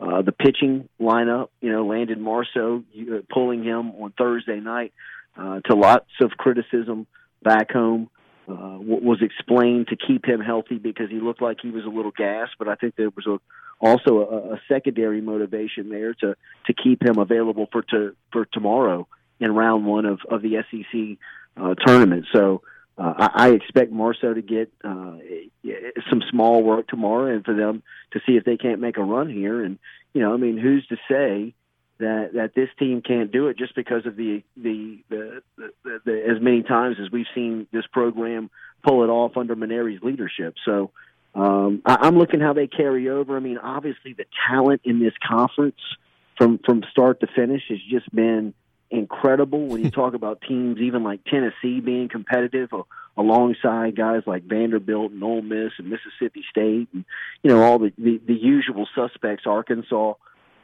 uh, 0.00 0.22
the 0.22 0.32
pitching 0.32 0.88
lineup. 1.00 1.48
You 1.60 1.72
know, 1.72 1.86
Landon 1.86 2.22
Marceaux 2.22 2.82
uh, 2.98 3.16
pulling 3.30 3.62
him 3.64 3.90
on 3.90 4.12
Thursday 4.16 4.60
night 4.60 4.92
uh, 5.36 5.60
to 5.66 5.74
lots 5.74 6.10
of 6.20 6.30
criticism 6.32 7.06
back 7.42 7.70
home. 7.70 8.08
Uh, 8.50 8.78
was 8.80 9.18
explained 9.22 9.86
to 9.88 9.96
keep 9.96 10.26
him 10.26 10.40
healthy 10.40 10.78
because 10.78 11.08
he 11.08 11.20
looked 11.20 11.40
like 11.40 11.58
he 11.62 11.70
was 11.70 11.84
a 11.84 11.88
little 11.88 12.10
gassed, 12.10 12.52
but 12.58 12.68
I 12.68 12.74
think 12.74 12.96
there 12.96 13.10
was 13.10 13.26
a 13.26 13.38
also 13.80 14.18
a, 14.18 14.54
a 14.54 14.60
secondary 14.68 15.20
motivation 15.20 15.88
there 15.88 16.14
to 16.14 16.34
to 16.66 16.72
keep 16.72 17.02
him 17.02 17.18
available 17.18 17.68
for 17.70 17.82
to 17.82 18.16
for 18.32 18.46
tomorrow 18.46 19.06
in 19.38 19.54
round 19.54 19.86
one 19.86 20.04
of, 20.04 20.20
of 20.28 20.42
the 20.42 20.62
SEC 20.70 21.18
uh, 21.62 21.74
tournament. 21.86 22.26
So 22.32 22.62
uh, 22.98 23.28
I, 23.34 23.50
expect 23.50 23.92
Marceaux 23.92 24.34
to 24.34 24.42
get 24.42 24.70
uh, 24.84 25.16
some 26.10 26.22
small 26.30 26.62
work 26.62 26.88
tomorrow, 26.88 27.34
and 27.34 27.44
for 27.44 27.54
them 27.54 27.82
to 28.12 28.20
see 28.26 28.32
if 28.32 28.44
they 28.44 28.56
can't 28.56 28.80
make 28.80 28.98
a 28.98 29.02
run 29.02 29.30
here. 29.30 29.62
And 29.62 29.78
you 30.12 30.20
know, 30.20 30.34
I 30.34 30.36
mean, 30.36 30.58
who's 30.58 30.86
to 30.88 30.96
say 31.08 31.54
that 32.00 32.32
that 32.34 32.54
this 32.54 32.68
team 32.78 33.02
can't 33.02 33.32
do 33.32 33.48
it 33.48 33.56
just 33.56 33.74
because 33.74 34.06
of 34.06 34.16
the 34.16 34.42
the 34.56 34.98
the, 35.08 35.42
the, 35.56 35.72
the, 35.84 36.00
the 36.04 36.22
as 36.28 36.42
many 36.42 36.62
times 36.62 36.96
as 37.02 37.10
we've 37.10 37.26
seen 37.34 37.66
this 37.72 37.86
program 37.92 38.50
pull 38.82 39.04
it 39.04 39.08
off 39.08 39.36
under 39.36 39.56
Mainieri's 39.56 40.02
leadership. 40.02 40.54
So. 40.64 40.90
Um, 41.32 41.82
I, 41.86 41.98
I'm 42.00 42.18
looking 42.18 42.40
how 42.40 42.54
they 42.54 42.66
carry 42.66 43.08
over. 43.08 43.36
I 43.36 43.38
mean, 43.38 43.56
obviously 43.56 44.14
the 44.14 44.24
talent 44.48 44.80
in 44.82 44.98
this 44.98 45.12
conference 45.24 45.78
from 46.40 46.58
from 46.64 46.82
start 46.90 47.20
to 47.20 47.28
finish 47.28 47.62
has 47.68 47.78
just 47.88 48.12
been 48.12 48.54
incredible 48.90 49.66
when 49.66 49.84
you 49.84 49.90
talk 49.92 50.14
about 50.14 50.40
teams 50.46 50.78
even 50.78 51.02
like 51.04 51.22
Tennessee 51.24 51.80
being 51.80 52.08
competitive 52.08 52.72
uh, 52.72 52.82
alongside 53.16 53.96
guys 53.96 54.22
like 54.26 54.44
Vanderbilt 54.44 55.12
and 55.12 55.22
Ole 55.22 55.42
Miss 55.42 55.72
and 55.78 55.88
Mississippi 55.90 56.44
State 56.50 56.88
and 56.92 57.04
you 57.42 57.50
know 57.50 57.62
all 57.62 57.78
the 57.78 57.92
the, 57.98 58.20
the 58.26 58.34
usual 58.34 58.88
suspects 58.94 59.44
Arkansas 59.46 60.14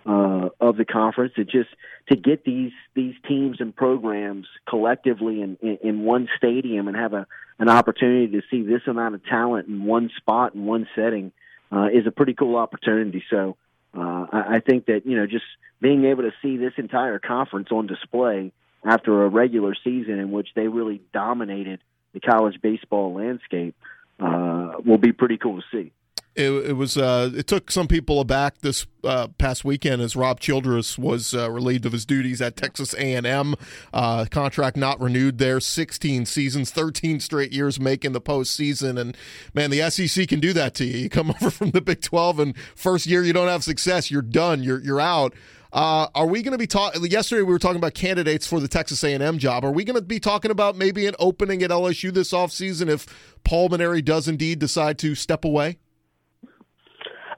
uh, 0.07 0.51
of 0.61 0.77
the 0.77 0.85
conference 0.85 1.35
to 1.35 1.45
just 1.45 1.69
to 2.09 2.16
get 2.16 2.45
these 2.45 2.73
these 2.95 3.14
teams 3.27 3.61
and 3.61 3.75
programs 3.75 4.47
collectively 4.69 5.42
in, 5.42 5.59
in, 5.61 5.79
in 5.83 6.05
one 6.05 6.29
stadium 6.37 6.87
and 6.88 6.97
have 6.97 7.12
a 7.12 7.27
an 7.59 7.69
opportunity 7.69 8.29
to 8.29 8.42
see 8.51 8.62
this 8.62 8.83
amount 8.87 9.14
of 9.14 9.25
talent 9.25 9.66
in 9.66 9.85
one 9.85 10.11
spot 10.16 10.55
in 10.55 10.64
one 10.64 10.87
setting 10.95 11.33
uh, 11.73 11.87
is 11.92 12.07
a 12.07 12.11
pretty 12.11 12.35
cool 12.35 12.57
opportunity. 12.57 13.25
So 13.31 13.57
uh, 13.97 14.27
I, 14.31 14.57
I 14.57 14.61
think 14.61 14.87
that 14.87 15.07
you 15.07 15.16
know 15.16 15.27
just 15.27 15.45
being 15.81 16.05
able 16.05 16.23
to 16.23 16.33
see 16.40 16.57
this 16.57 16.75
entire 16.77 17.19
conference 17.19 17.69
on 17.73 17.87
display 17.87 18.53
after 18.85 19.25
a 19.25 19.29
regular 19.29 19.75
season 19.83 20.19
in 20.21 20.31
which 20.31 20.49
they 20.55 20.69
really 20.69 21.03
dominated 21.12 21.81
the 22.12 22.21
college 22.21 22.61
baseball 22.62 23.14
landscape 23.14 23.75
uh, 24.21 24.73
will 24.85 24.99
be 24.99 25.12
pretty 25.12 25.37
cool 25.37 25.61
to 25.61 25.66
see. 25.73 25.92
It, 26.37 26.51
it 26.51 26.72
was. 26.75 26.99
Uh, 26.99 27.31
it 27.35 27.46
took 27.46 27.70
some 27.70 27.88
people 27.88 28.20
aback 28.20 28.59
this 28.59 28.87
uh, 29.03 29.29
past 29.38 29.64
weekend 29.64 30.03
as 30.03 30.14
Rob 30.14 30.38
Childress 30.38 30.99
was 30.99 31.35
uh, 31.35 31.51
relieved 31.51 31.87
of 31.87 31.92
his 31.92 32.05
duties 32.05 32.42
at 32.42 32.57
Texas 32.57 32.94
A&M. 32.94 33.55
Uh, 33.94 34.27
contract 34.31 34.77
not 34.77 35.01
renewed 35.01 35.38
there. 35.38 35.61
16 35.61 36.27
seasons, 36.27 36.70
13 36.70 37.20
straight 37.20 37.53
years 37.53 37.81
making 37.81 38.12
the 38.12 38.20
postseason, 38.20 39.01
and 39.01 39.16
man, 39.55 39.70
the 39.70 39.88
SEC 39.90 40.29
can 40.29 40.38
do 40.38 40.53
that 40.53 40.75
to 40.75 40.85
you. 40.85 40.99
You 40.99 41.09
come 41.09 41.31
over 41.40 41.51
from 41.51 41.70
the 41.70 41.81
Big 41.81 42.03
12, 42.03 42.38
and 42.38 42.59
first 42.75 43.07
year 43.07 43.22
you 43.22 43.33
don't 43.33 43.49
have 43.49 43.64
success, 43.64 44.11
you're 44.11 44.20
done. 44.20 44.62
You're 44.62 44.81
you're 44.81 45.01
out. 45.01 45.33
Uh, 45.72 46.09
are 46.14 46.27
we 46.27 46.42
going 46.42 46.53
to 46.53 46.59
be 46.59 46.66
talking? 46.66 47.03
Yesterday 47.07 47.42
we 47.42 47.53
were 47.53 47.59
talking 47.59 47.79
about 47.79 47.94
candidates 47.94 48.46
for 48.46 48.61
the 48.61 48.68
Texas 48.68 49.03
A&M 49.03 49.38
job. 49.38 49.64
Are 49.64 49.72
we 49.72 49.85
going 49.85 49.96
to 49.96 50.03
be 50.03 50.20
talking 50.20 50.51
about 50.51 50.77
maybe 50.77 51.07
an 51.07 51.14
opening 51.18 51.62
at 51.62 51.70
LSU 51.70 52.12
this 52.12 52.33
offseason 52.33 52.88
if 52.88 53.07
Paul 53.42 53.70
Mainieri 53.70 54.05
does 54.05 54.29
indeed 54.29 54.59
decide 54.59 54.99
to 54.99 55.14
step 55.14 55.44
away? 55.44 55.79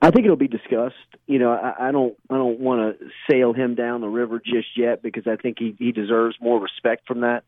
I 0.01 0.11
think 0.11 0.25
it'll 0.25 0.37
be 0.37 0.49
discussed. 0.49 0.95
You 1.27 1.39
know, 1.39 1.51
I, 1.53 1.89
I 1.89 1.93
don't, 1.93 2.17
I 2.31 2.35
don't 2.35 2.61
want 2.61 2.99
to 2.99 3.07
sail 3.31 3.53
him 3.53 3.75
down 3.75 4.01
the 4.01 4.09
river 4.09 4.41
just 4.45 4.77
yet 4.77 5.03
because 5.03 5.27
I 5.27 5.37
think 5.37 5.59
he, 5.59 5.75
he 5.79 5.93
deserves 5.93 6.37
more 6.41 6.61
respect 6.61 7.07
from 7.07 7.21
that. 7.21 7.45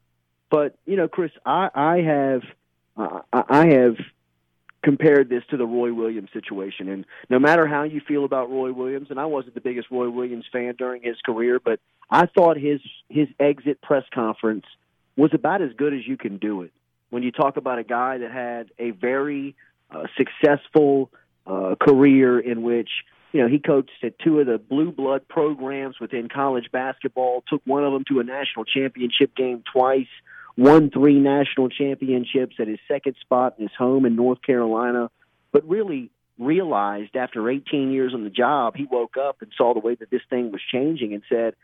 But 0.51 0.77
you 0.85 0.97
know, 0.97 1.09
Chris, 1.09 1.31
I, 1.47 1.71
I 1.75 1.97
have, 1.99 2.43
uh, 2.97 3.21
I 3.33 3.69
have 3.69 3.97
compared 4.83 5.29
this 5.29 5.43
to 5.51 5.57
the 5.57 5.67
Roy 5.67 5.93
Williams 5.93 6.31
situation. 6.33 6.89
And 6.89 7.05
no 7.29 7.39
matter 7.39 7.67
how 7.67 7.83
you 7.83 8.01
feel 8.01 8.25
about 8.25 8.51
Roy 8.51 8.73
Williams, 8.73 9.09
and 9.11 9.21
I 9.21 9.27
wasn't 9.27 9.55
the 9.55 9.61
biggest 9.61 9.91
Roy 9.91 10.09
Williams 10.09 10.47
fan 10.51 10.75
during 10.77 11.03
his 11.03 11.17
career, 11.25 11.61
but 11.63 11.81
I 12.11 12.27
thought 12.27 12.57
his 12.57 12.81
his 13.09 13.29
exit 13.39 13.81
press 13.83 14.05
conference 14.13 14.65
was 15.17 15.31
about 15.35 15.63
as 15.63 15.73
good 15.77 15.93
as 15.93 16.07
you 16.07 16.17
can 16.17 16.39
do 16.39 16.63
it. 16.63 16.73
When 17.11 17.23
you 17.23 17.31
talk 17.31 17.57
about 17.57 17.79
a 17.79 17.85
guy 17.85 18.19
that 18.19 18.31
had 18.31 18.71
a 18.79 18.91
very 18.91 19.55
uh, 19.91 20.05
successful 20.17 21.11
uh, 21.47 21.75
career 21.81 22.39
in 22.39 22.63
which 22.63 22.91
you 23.33 23.43
know 23.43 23.49
he 23.49 23.59
coached 23.59 23.91
at 24.03 24.19
two 24.19 24.41
of 24.41 24.47
the 24.47 24.59
blue 24.59 24.93
blood 24.93 25.27
programs 25.29 26.01
within 26.01 26.29
college 26.29 26.71
basketball, 26.73 27.43
took 27.49 27.63
one 27.65 27.85
of 27.85 27.93
them 27.93 28.05
to 28.09 28.21
a 28.21 28.25
national 28.25 28.65
championship 28.65 29.35
game 29.35 29.63
twice 29.73 30.09
won 30.57 30.91
three 30.91 31.19
national 31.19 31.71
championships 31.71 32.57
at 32.59 32.69
his 32.69 32.79
second 32.87 33.17
spot 33.21 33.55
in 33.59 33.67
his 33.67 33.77
home 33.77 34.05
in 34.05 34.17
North 34.17 34.43
Carolina, 34.43 35.11
but 35.53 35.67
really 35.67 36.11
realized 36.39 37.17
after 37.17 37.49
18 37.49 37.91
years 37.91 38.13
on 38.15 38.25
the 38.25 38.31
job, 38.31 38.75
he 38.77 38.85
woke 38.85 39.17
up 39.17 39.39
and 39.41 39.51
saw 39.57 39.75
the 39.75 39.81
way 39.81 39.95
that 39.95 40.11
this 40.11 40.23
thing 40.29 40.53
was 40.53 40.61
changing 40.71 41.15
and 41.15 41.23
said, 41.29 41.55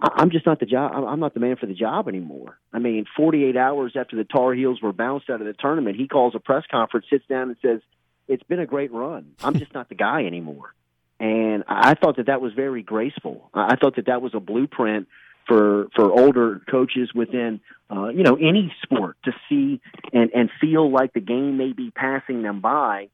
I'm 0.00 0.30
just 0.30 0.44
not 0.44 0.60
the 0.60 0.66
job. 0.66 0.92
I'm 1.06 1.20
not 1.20 1.34
the 1.34 1.40
man 1.40 1.56
for 1.56 1.66
the 1.66 1.74
job 1.74 2.08
anymore. 2.08 2.58
I 2.72 2.78
mean, 2.80 3.06
48 3.16 3.56
hours 3.56 3.94
after 3.96 4.16
the 4.16 4.24
Tar 4.24 4.52
Heels 4.52 4.82
were 4.82 4.92
bounced 4.92 5.30
out 5.30 5.40
of 5.40 5.46
the 5.46 5.54
tournament, 5.54 5.96
he 5.96 6.08
calls 6.08 6.34
a 6.34 6.40
press 6.40 6.64
conference, 6.70 7.06
sits 7.08 7.24
down, 7.26 7.48
and 7.48 7.56
says, 7.62 7.80
"It's 8.28 8.42
been 8.44 8.60
a 8.60 8.66
great 8.66 8.92
run. 8.92 9.32
I'm 9.42 9.58
just 9.58 9.74
not 9.74 9.88
the 9.88 9.94
guy 9.94 10.24
anymore." 10.24 10.74
And 11.20 11.64
I 11.68 11.94
thought 11.94 12.16
that 12.16 12.26
that 12.26 12.40
was 12.40 12.52
very 12.54 12.82
graceful. 12.82 13.48
I 13.54 13.76
thought 13.76 13.96
that 13.96 14.06
that 14.06 14.20
was 14.20 14.34
a 14.34 14.40
blueprint 14.40 15.08
for 15.46 15.88
for 15.94 16.10
older 16.10 16.60
coaches 16.70 17.10
within 17.14 17.60
uh, 17.90 18.08
you 18.08 18.22
know 18.22 18.36
any 18.36 18.74
sport 18.82 19.16
to 19.24 19.32
see 19.48 19.80
and 20.12 20.30
and 20.34 20.50
feel 20.60 20.90
like 20.90 21.12
the 21.12 21.20
game 21.20 21.56
may 21.56 21.72
be 21.72 21.90
passing 21.90 22.42
them 22.42 22.60
by 22.60 23.08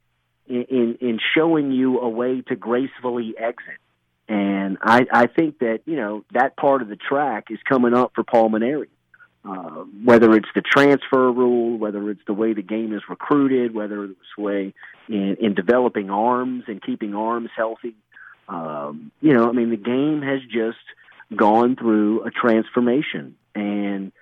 in 0.48 0.64
in, 0.68 0.98
in 1.00 1.20
showing 1.34 1.72
you 1.72 2.00
a 2.00 2.08
way 2.08 2.42
to 2.42 2.56
gracefully 2.56 3.34
exit. 3.38 3.78
And 4.28 4.78
I, 4.80 5.06
I 5.12 5.26
think 5.26 5.58
that 5.58 5.80
you 5.86 5.96
know 5.96 6.24
that 6.32 6.56
part 6.56 6.82
of 6.82 6.88
the 6.88 6.96
track 6.96 7.46
is 7.50 7.58
coming 7.68 7.94
up 7.94 8.12
for 8.14 8.22
Paul 8.22 8.50
Mainieri. 8.50 8.88
Uh, 9.42 9.84
whether 10.04 10.34
it's 10.34 10.48
the 10.54 10.60
transfer 10.60 11.32
rule, 11.32 11.78
whether 11.78 12.10
it's 12.10 12.20
the 12.26 12.34
way 12.34 12.52
the 12.52 12.62
game 12.62 12.92
is 12.92 13.00
recruited, 13.08 13.74
whether 13.74 14.04
it's 14.04 14.20
the 14.36 14.42
way 14.42 14.74
in, 15.08 15.36
in 15.40 15.54
developing 15.54 16.10
arms 16.10 16.64
and 16.66 16.82
keeping 16.82 17.14
arms 17.14 17.48
healthy. 17.56 17.94
Um, 18.50 19.10
you 19.22 19.32
know, 19.32 19.48
I 19.48 19.52
mean, 19.52 19.70
the 19.70 19.76
game 19.76 20.20
has 20.20 20.40
just 20.42 20.84
gone 21.34 21.76
through 21.76 22.24
a 22.24 22.30
transformation. 22.30 23.36
And 23.54 24.12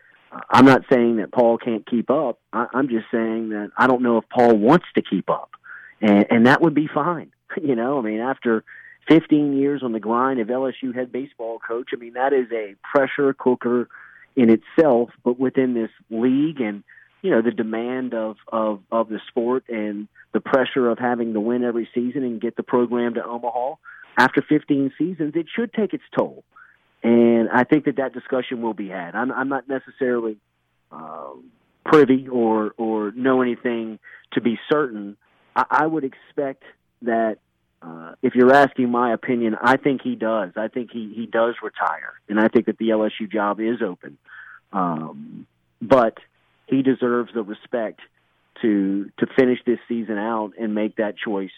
I'm 0.50 0.66
not 0.66 0.82
saying 0.92 1.16
that 1.16 1.32
Paul 1.32 1.58
can't 1.58 1.84
keep 1.84 2.10
up. 2.10 2.38
I, 2.52 2.66
I'm 2.72 2.88
just 2.88 3.06
saying 3.10 3.48
that 3.48 3.72
I 3.76 3.88
don't 3.88 4.02
know 4.02 4.18
if 4.18 4.28
Paul 4.28 4.56
wants 4.56 4.86
to 4.94 5.02
keep 5.02 5.28
up. 5.30 5.50
And, 6.00 6.26
and 6.30 6.46
that 6.46 6.60
would 6.62 6.74
be 6.74 6.88
fine. 6.92 7.32
You 7.60 7.74
know, 7.74 7.98
I 7.98 8.02
mean, 8.02 8.20
after 8.20 8.62
15 9.08 9.58
years 9.58 9.82
on 9.82 9.92
the 9.92 9.98
grind 9.98 10.38
of 10.38 10.48
LSU 10.48 10.94
head 10.94 11.10
baseball 11.10 11.58
coach, 11.58 11.88
I 11.92 11.96
mean, 11.96 12.12
that 12.12 12.34
is 12.34 12.46
a 12.52 12.76
pressure 12.84 13.32
cooker 13.32 13.88
in 14.36 14.50
itself, 14.50 15.10
but 15.24 15.38
within 15.38 15.74
this 15.74 15.90
league 16.10 16.60
and, 16.60 16.84
you 17.22 17.30
know, 17.30 17.42
the 17.42 17.50
demand 17.50 18.14
of, 18.14 18.36
of, 18.48 18.80
of 18.92 19.08
the 19.08 19.20
sport 19.28 19.64
and 19.68 20.08
the 20.32 20.40
pressure 20.40 20.88
of 20.88 20.98
having 20.98 21.32
to 21.32 21.40
win 21.40 21.64
every 21.64 21.88
season 21.94 22.22
and 22.22 22.40
get 22.40 22.56
the 22.56 22.62
program 22.62 23.14
to 23.14 23.24
Omaha 23.24 23.74
after 24.16 24.42
15 24.42 24.92
seasons, 24.98 25.34
it 25.36 25.46
should 25.54 25.72
take 25.72 25.94
its 25.94 26.04
toll 26.16 26.44
and 27.02 27.48
I 27.50 27.64
think 27.64 27.84
that 27.84 27.96
that 27.96 28.12
discussion 28.12 28.60
will 28.60 28.74
be 28.74 28.88
had. 28.88 29.14
I'm, 29.14 29.30
I'm 29.30 29.48
not 29.48 29.68
necessarily 29.68 30.36
uh, 30.90 31.30
privy 31.84 32.28
or 32.28 32.72
or 32.76 33.12
know 33.12 33.42
anything 33.42 33.98
to 34.32 34.40
be 34.40 34.58
certain. 34.70 35.16
I, 35.54 35.64
I 35.70 35.86
would 35.86 36.04
expect 36.04 36.64
that 37.02 37.38
uh, 37.80 38.14
if 38.22 38.34
you're 38.34 38.52
asking 38.52 38.90
my 38.90 39.12
opinion, 39.12 39.56
I 39.60 39.76
think 39.76 40.02
he 40.02 40.16
does. 40.16 40.52
I 40.56 40.68
think 40.68 40.90
he 40.90 41.12
he 41.14 41.26
does 41.26 41.54
retire, 41.62 42.14
and 42.28 42.40
I 42.40 42.48
think 42.48 42.66
that 42.66 42.78
the 42.78 42.88
LSU 42.88 43.30
job 43.30 43.60
is 43.60 43.80
open. 43.82 44.18
Um, 44.72 45.46
but 45.80 46.18
he 46.66 46.82
deserves 46.82 47.32
the 47.34 47.42
respect 47.42 48.00
to 48.62 49.10
to 49.18 49.26
finish 49.36 49.60
this 49.64 49.78
season 49.88 50.18
out 50.18 50.52
and 50.58 50.74
make 50.74 50.96
that 50.96 51.16
choice 51.16 51.52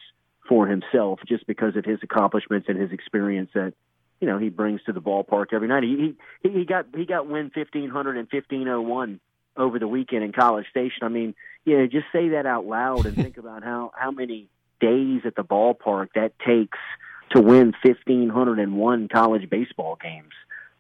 for 0.47 0.67
himself, 0.67 1.21
just 1.27 1.47
because 1.47 1.77
of 1.77 1.85
his 1.85 2.01
accomplishments 2.03 2.69
and 2.69 2.79
his 2.79 2.93
experience 2.93 3.51
at 3.55 3.73
you 4.21 4.27
know 4.27 4.37
he 4.37 4.51
brings 4.51 4.83
to 4.85 4.93
the 4.93 5.01
ballpark 5.01 5.53
every 5.53 5.69
night. 5.69 5.85
He 5.85 6.15
he 6.43 6.51
he 6.51 6.65
got 6.67 6.87
he 6.95 7.07
got 7.07 7.29
win 7.29 7.51
fifteen 7.51 7.89
hundred 7.89 8.19
and 8.19 8.29
fifteen 8.29 8.69
oh 8.69 8.83
one 8.83 9.21
over 9.57 9.79
the 9.79 9.89
weekend 9.89 10.23
in 10.23 10.33
College 10.33 10.67
Station. 10.71 11.03
I 11.03 11.09
mean, 11.09 11.35
you 11.65 11.79
know, 11.79 11.87
just 11.87 12.07
say 12.13 12.31
that 12.31 12.45
out 12.45 12.67
loud 12.67 13.07
and 13.07 13.17
think 13.17 13.39
about 13.39 13.65
how 13.65 13.93
how 13.97 14.11
many 14.11 14.49
days 14.81 15.23
at 15.25 15.35
the 15.37 15.45
ballpark 15.45 16.09
that 16.15 16.33
takes 16.39 16.79
to 17.31 17.41
win 17.41 17.75
fifteen 17.83 18.29
hundred 18.29 18.59
and 18.59 18.77
one 18.77 19.09
college 19.09 19.49
baseball 19.49 19.97
games. 20.01 20.33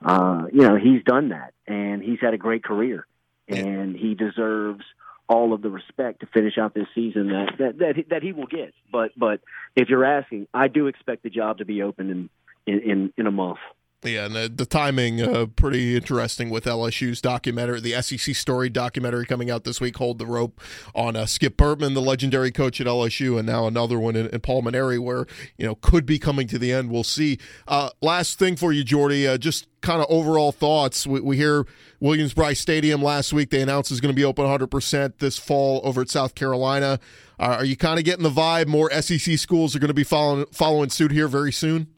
Uh, 0.04 0.46
you 0.52 0.62
know, 0.62 0.76
he's 0.76 1.02
done 1.04 1.28
that, 1.28 1.52
and 1.66 2.02
he's 2.02 2.18
had 2.20 2.34
a 2.34 2.38
great 2.38 2.64
career, 2.64 3.06
and 3.48 3.94
he 3.94 4.14
deserves 4.14 4.82
all 5.28 5.52
of 5.52 5.62
the 5.62 5.70
respect 5.70 6.20
to 6.20 6.26
finish 6.26 6.58
out 6.58 6.74
this 6.74 6.88
season 6.94 7.28
that 7.28 7.52
that 7.58 7.78
that 7.78 7.96
he, 7.96 8.02
that 8.10 8.22
he 8.22 8.32
will 8.32 8.46
get. 8.46 8.74
But 8.90 9.12
but 9.16 9.40
if 9.76 9.88
you're 9.88 10.04
asking, 10.04 10.48
I 10.52 10.68
do 10.68 10.86
expect 10.88 11.22
the 11.22 11.30
job 11.30 11.58
to 11.58 11.64
be 11.64 11.82
open 11.82 12.10
and 12.10 12.30
in, 12.66 12.90
in, 12.90 13.12
in 13.16 13.26
a 13.26 13.30
month. 13.30 13.58
Yeah, 14.02 14.24
and 14.24 14.34
the, 14.34 14.48
the 14.48 14.64
timing 14.64 15.20
uh, 15.20 15.44
pretty 15.44 15.94
interesting 15.94 16.48
with 16.48 16.64
LSU's 16.64 17.20
documentary, 17.20 17.80
the 17.80 18.00
SEC 18.00 18.34
story 18.34 18.70
documentary 18.70 19.26
coming 19.26 19.50
out 19.50 19.64
this 19.64 19.78
week. 19.78 19.98
Hold 19.98 20.18
the 20.18 20.24
rope 20.24 20.58
on 20.94 21.16
uh, 21.16 21.26
Skip 21.26 21.58
Bertman, 21.58 21.92
the 21.92 22.00
legendary 22.00 22.50
coach 22.50 22.80
at 22.80 22.86
LSU, 22.86 23.38
and 23.38 23.46
now 23.46 23.66
another 23.66 23.98
one 23.98 24.16
in, 24.16 24.28
in, 24.28 24.40
Paul 24.40 24.62
Mainieri, 24.62 24.98
where 24.98 25.26
you 25.58 25.66
know 25.66 25.74
could 25.74 26.06
be 26.06 26.18
coming 26.18 26.46
to 26.46 26.58
the 26.58 26.72
end. 26.72 26.90
We'll 26.90 27.04
see. 27.04 27.36
Uh, 27.68 27.90
last 28.00 28.38
thing 28.38 28.56
for 28.56 28.72
you, 28.72 28.84
Jordy, 28.84 29.28
uh, 29.28 29.36
just 29.36 29.66
kind 29.82 30.00
of 30.00 30.06
overall 30.08 30.50
thoughts. 30.50 31.06
We, 31.06 31.20
we 31.20 31.36
hear 31.36 31.66
Williams-Brice 32.00 32.58
Stadium 32.58 33.02
last 33.02 33.34
week. 33.34 33.50
They 33.50 33.60
announced 33.60 33.90
it's 33.90 34.00
going 34.00 34.14
to 34.14 34.18
be 34.18 34.24
open 34.24 34.44
100 34.44 34.68
percent 34.68 35.18
this 35.18 35.36
fall 35.36 35.82
over 35.84 36.00
at 36.00 36.08
South 36.08 36.34
Carolina. 36.34 37.00
are 37.38 37.66
you 37.66 37.76
kind 37.76 37.98
of 37.98 38.06
getting 38.06 38.22
the 38.22 38.30
vibe? 38.30 38.66
More 38.66 38.90
SEC 39.02 39.38
schools 39.38 39.76
are 39.76 39.78
going 39.78 39.88
to 39.88 39.94
be 39.94 40.04
following 40.04 40.46
following 40.52 40.88
suit 40.88 41.12
here 41.12 41.28
very 41.28 41.52
soon. 41.52 41.88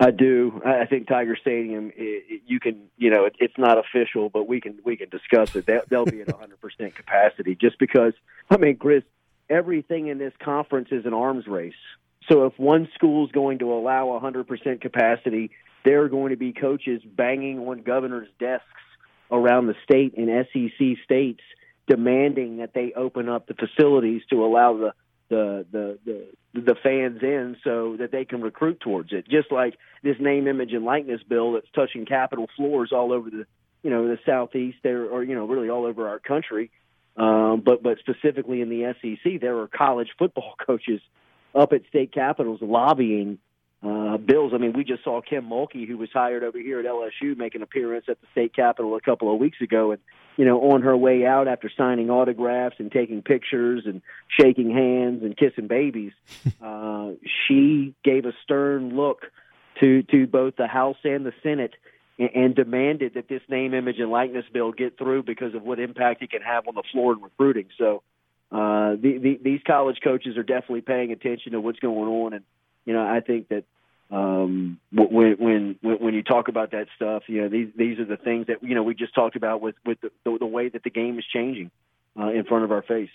I 0.00 0.10
do. 0.10 0.60
I 0.64 0.86
think 0.86 1.06
Tiger 1.06 1.36
Stadium. 1.40 1.92
It, 1.96 2.24
it, 2.28 2.42
you 2.46 2.58
can, 2.58 2.88
you 2.96 3.10
know, 3.10 3.26
it, 3.26 3.36
it's 3.38 3.56
not 3.56 3.78
official, 3.78 4.28
but 4.28 4.48
we 4.48 4.60
can 4.60 4.78
we 4.84 4.96
can 4.96 5.08
discuss 5.08 5.54
it. 5.54 5.66
They'll, 5.66 5.82
they'll 5.88 6.04
be 6.04 6.20
at 6.20 6.28
100 6.28 6.60
percent 6.60 6.94
capacity, 6.94 7.54
just 7.54 7.78
because. 7.78 8.12
I 8.50 8.56
mean, 8.56 8.76
Chris, 8.76 9.04
everything 9.48 10.08
in 10.08 10.18
this 10.18 10.32
conference 10.42 10.88
is 10.90 11.06
an 11.06 11.14
arms 11.14 11.46
race. 11.46 11.74
So 12.28 12.46
if 12.46 12.58
one 12.58 12.88
school's 12.94 13.30
going 13.30 13.58
to 13.60 13.72
allow 13.72 14.08
100 14.08 14.48
percent 14.48 14.80
capacity, 14.80 15.50
there 15.84 16.02
are 16.02 16.08
going 16.08 16.30
to 16.30 16.36
be 16.36 16.52
coaches 16.52 17.00
banging 17.04 17.60
on 17.60 17.82
governors' 17.82 18.28
desks 18.40 18.66
around 19.30 19.66
the 19.68 19.74
state 19.84 20.14
in 20.14 20.44
SEC 20.52 21.04
states 21.04 21.40
demanding 21.86 22.58
that 22.58 22.72
they 22.74 22.92
open 22.94 23.28
up 23.28 23.46
the 23.46 23.54
facilities 23.54 24.22
to 24.30 24.44
allow 24.44 24.76
the 24.76 24.92
the 25.28 25.66
the 25.70 25.98
the 26.04 26.26
the 26.54 26.76
fans 26.80 27.18
in 27.22 27.56
so 27.64 27.96
that 27.98 28.12
they 28.12 28.24
can 28.24 28.40
recruit 28.40 28.80
towards 28.80 29.12
it. 29.12 29.28
Just 29.28 29.50
like 29.50 29.76
this 30.02 30.16
name, 30.20 30.46
image, 30.46 30.72
and 30.72 30.84
likeness 30.84 31.20
bill 31.28 31.52
that's 31.52 31.66
touching 31.74 32.06
Capitol 32.06 32.48
floors 32.56 32.92
all 32.92 33.12
over 33.12 33.28
the 33.28 33.46
you 33.82 33.90
know 33.90 34.06
the 34.06 34.18
southeast 34.24 34.78
there, 34.82 35.04
or 35.04 35.22
you 35.24 35.34
know 35.34 35.46
really 35.46 35.68
all 35.68 35.84
over 35.84 36.08
our 36.08 36.18
country. 36.18 36.70
Um, 37.16 37.62
but 37.64 37.82
but 37.82 37.98
specifically 37.98 38.60
in 38.60 38.68
the 38.68 38.94
SEC, 39.00 39.40
there 39.40 39.58
are 39.58 39.68
college 39.68 40.08
football 40.18 40.54
coaches 40.66 41.00
up 41.54 41.72
at 41.72 41.82
state 41.88 42.12
capitals 42.12 42.60
lobbying 42.62 43.38
uh, 43.84 44.16
Bills. 44.16 44.52
I 44.54 44.58
mean, 44.58 44.72
we 44.72 44.82
just 44.82 45.04
saw 45.04 45.20
Kim 45.20 45.44
Mulkey, 45.44 45.86
who 45.86 45.98
was 45.98 46.08
hired 46.12 46.42
over 46.42 46.58
here 46.58 46.80
at 46.80 46.86
LSU, 46.86 47.36
make 47.36 47.54
an 47.54 47.62
appearance 47.62 48.06
at 48.08 48.18
the 48.20 48.26
state 48.32 48.54
capitol 48.54 48.96
a 48.96 49.00
couple 49.00 49.32
of 49.32 49.38
weeks 49.38 49.60
ago, 49.60 49.92
and 49.92 50.00
you 50.36 50.44
know, 50.44 50.72
on 50.72 50.82
her 50.82 50.96
way 50.96 51.26
out 51.26 51.46
after 51.46 51.70
signing 51.76 52.10
autographs 52.10 52.76
and 52.78 52.90
taking 52.90 53.22
pictures 53.22 53.84
and 53.84 54.00
shaking 54.28 54.70
hands 54.70 55.22
and 55.22 55.36
kissing 55.36 55.68
babies, 55.68 56.12
uh, 56.62 57.10
she 57.46 57.94
gave 58.02 58.24
a 58.24 58.32
stern 58.42 58.96
look 58.96 59.26
to 59.80 60.02
to 60.04 60.26
both 60.26 60.56
the 60.56 60.66
House 60.66 60.96
and 61.04 61.26
the 61.26 61.34
Senate 61.42 61.74
and, 62.18 62.30
and 62.34 62.54
demanded 62.54 63.14
that 63.14 63.28
this 63.28 63.42
name, 63.50 63.74
image, 63.74 63.98
and 63.98 64.10
likeness 64.10 64.46
bill 64.50 64.72
get 64.72 64.96
through 64.96 65.24
because 65.24 65.54
of 65.54 65.62
what 65.62 65.78
impact 65.78 66.22
it 66.22 66.30
can 66.30 66.42
have 66.42 66.66
on 66.66 66.74
the 66.74 66.84
floor 66.90 67.12
in 67.12 67.20
recruiting. 67.20 67.66
So. 67.76 68.02
Uh, 68.52 68.94
the, 68.94 69.18
the, 69.18 69.40
these 69.42 69.60
college 69.66 69.96
coaches 70.04 70.36
are 70.36 70.44
definitely 70.44 70.82
paying 70.82 71.10
attention 71.10 71.52
to 71.52 71.60
what's 71.60 71.80
going 71.80 72.08
on, 72.08 72.34
and 72.34 72.44
I 73.14 73.20
think 73.20 73.48
that 73.48 73.64
um, 74.10 74.78
when, 74.92 75.36
when 75.38 75.78
when 75.82 76.14
you 76.14 76.22
talk 76.22 76.48
about 76.48 76.72
that 76.72 76.88
stuff, 76.96 77.24
you 77.26 77.42
know, 77.42 77.48
these 77.48 77.68
these 77.76 77.98
are 77.98 78.04
the 78.04 78.16
things 78.16 78.46
that 78.48 78.62
you 78.62 78.74
know 78.74 78.82
we 78.82 78.94
just 78.94 79.14
talked 79.14 79.36
about 79.36 79.60
with 79.60 79.76
with 79.86 80.00
the, 80.00 80.10
the, 80.24 80.38
the 80.40 80.46
way 80.46 80.68
that 80.68 80.82
the 80.82 80.90
game 80.90 81.18
is 81.18 81.24
changing 81.32 81.70
uh, 82.18 82.28
in 82.28 82.44
front 82.44 82.64
of 82.64 82.72
our 82.72 82.82
face, 82.82 83.10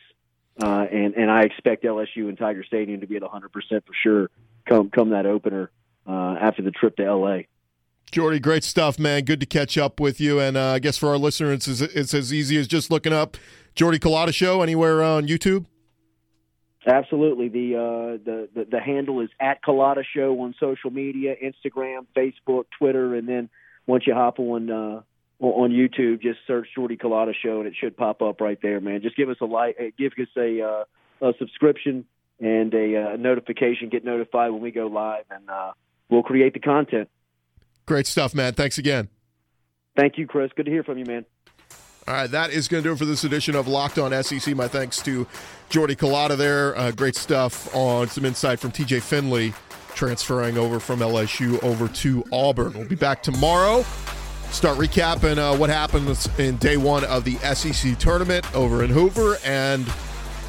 uh, 0.62 0.86
and 0.92 1.14
and 1.14 1.30
I 1.30 1.44
expect 1.44 1.84
LSU 1.84 2.28
and 2.28 2.38
Tiger 2.38 2.64
Stadium 2.64 3.02
to 3.02 3.08
be 3.08 3.16
at 3.16 3.22
100 3.22 3.52
percent 3.52 3.86
for 3.86 3.94
sure 3.94 4.30
come 4.66 4.90
come 4.90 5.10
that 5.10 5.26
opener 5.26 5.72
uh, 6.08 6.36
after 6.40 6.62
the 6.62 6.72
trip 6.72 6.96
to 6.98 7.14
LA. 7.14 7.42
Jordy, 8.12 8.40
great 8.40 8.64
stuff, 8.64 8.98
man. 8.98 9.24
Good 9.24 9.40
to 9.40 9.46
catch 9.46 9.78
up 9.78 10.00
with 10.00 10.20
you. 10.20 10.40
And 10.40 10.58
uh, 10.58 10.72
I 10.72 10.80
guess 10.80 10.98
for 10.98 11.10
our 11.10 11.18
listeners, 11.18 11.68
it's, 11.68 11.82
it's, 11.82 12.14
as 12.16 12.34
easy 12.34 12.58
as 12.58 12.68
just 12.68 12.90
looking 12.90 13.14
up 13.14 13.38
Jordy 13.76 14.00
Culotta 14.00 14.34
Show 14.34 14.64
anywhere 14.64 15.04
on 15.04 15.28
YouTube. 15.28 15.68
Absolutely. 16.90 17.50
The, 17.50 17.76
uh, 17.76 18.24
the 18.24 18.50
the 18.54 18.66
the 18.72 18.80
handle 18.80 19.22
is 19.22 19.30
at 19.40 19.62
Culotta 19.64 20.04
Show 20.16 20.42
on 20.42 20.56
social 20.60 20.90
media, 20.90 21.36
Instagram, 21.36 22.08
Facebook, 22.16 22.66
Twitter, 22.80 23.14
and 23.14 23.30
then 23.30 23.50
once 23.86 24.08
you 24.08 24.16
hop 24.16 24.40
on 24.40 24.72
uh, 24.72 25.02
on 25.40 25.72
YouTube, 25.72 26.22
just 26.22 26.40
search 26.48 26.68
Jordy 26.74 26.98
Culotta 26.98 27.34
Show, 27.44 27.60
and 27.60 27.68
it 27.68 27.76
should 27.80 27.96
pop 27.96 28.22
up 28.24 28.42
right 28.42 28.58
there, 28.62 28.82
man. 28.82 29.02
Just 29.04 29.16
give 29.16 29.30
us 29.30 29.38
a 29.40 29.46
like, 29.46 29.78
uh, 29.80 29.86
give 29.98 30.14
us 30.20 30.28
a, 30.36 30.62
uh, 30.62 31.30
a 31.30 31.34
subscription 31.38 32.06
and 32.40 32.74
a 32.74 32.96
uh, 32.96 33.16
notification. 33.18 33.90
Get 33.90 34.04
notified 34.04 34.52
when 34.52 34.62
we 34.62 34.72
go 34.72 34.88
live, 34.88 35.26
and 35.30 35.50
uh, 35.50 35.74
we'll 36.10 36.24
create 36.24 36.54
the 36.54 36.60
content. 36.60 37.08
Great 37.86 38.08
stuff, 38.08 38.34
man. 38.34 38.54
Thanks 38.54 38.80
again. 38.80 39.10
Thank 39.96 40.18
you, 40.18 40.28
Chris. 40.28 40.52
Good 40.56 40.66
to 40.66 40.72
hear 40.72 40.84
from 40.84 40.98
you, 40.98 41.06
man. 41.06 41.26
All 42.10 42.16
right, 42.16 42.32
that 42.32 42.50
is 42.50 42.68
going 42.68 42.82
to 42.82 42.90
do 42.90 42.94
it 42.94 42.98
for 42.98 43.06
this 43.06 43.24
edition 43.24 43.56
of 43.56 43.68
Locked 43.68 44.00
On 44.00 44.24
SEC. 44.24 44.56
My 44.56 44.68
thanks 44.68 45.00
to 45.04 45.28
Jordy 45.70 45.96
Culotta 45.96 46.36
there. 46.36 46.76
Uh, 46.76 46.90
great 46.90 47.16
stuff 47.16 47.74
on 47.76 48.08
some 48.08 48.26
insight 48.26 48.60
from 48.60 48.72
TJ 48.72 49.04
Finley 49.04 49.54
transferring 49.94 50.58
over 50.58 50.80
from 50.80 51.02
LSU 51.02 51.62
over 51.64 51.88
to 51.88 52.24
Auburn. 52.32 52.74
We'll 52.74 52.88
be 52.88 52.96
back 52.96 53.22
tomorrow. 53.22 53.84
Start 54.50 54.80
recapping 54.80 55.38
uh, 55.38 55.56
what 55.56 55.70
happened 55.70 56.10
in 56.40 56.58
day 56.58 56.78
one 56.78 57.04
of 57.04 57.26
the 57.26 57.36
SEC 57.54 58.00
tournament 58.00 58.44
over 58.56 58.84
in 58.84 58.90
Hoover 58.90 59.38
and 59.46 59.86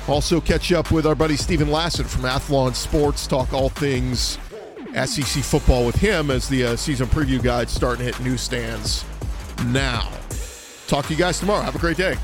also 0.08 0.40
catch 0.40 0.72
up 0.72 0.90
with 0.90 1.04
our 1.04 1.14
buddy 1.14 1.36
Steven 1.36 1.68
Lassan 1.68 2.06
from 2.06 2.22
Athlon 2.22 2.74
Sports, 2.74 3.26
talk 3.26 3.52
all 3.52 3.68
things 3.68 4.38
SEC 4.94 5.44
football 5.44 5.84
with 5.84 5.96
him 5.96 6.30
as 6.30 6.48
the 6.48 6.64
uh, 6.64 6.76
season 6.76 7.06
preview 7.08 7.42
guide 7.42 7.68
starting 7.68 8.06
to 8.06 8.12
hit 8.12 8.24
newsstands 8.24 9.04
now. 9.66 10.10
Talk 10.90 11.06
to 11.06 11.12
you 11.12 11.18
guys 11.20 11.38
tomorrow. 11.38 11.62
Have 11.62 11.76
a 11.76 11.78
great 11.78 11.96
day. 11.96 12.16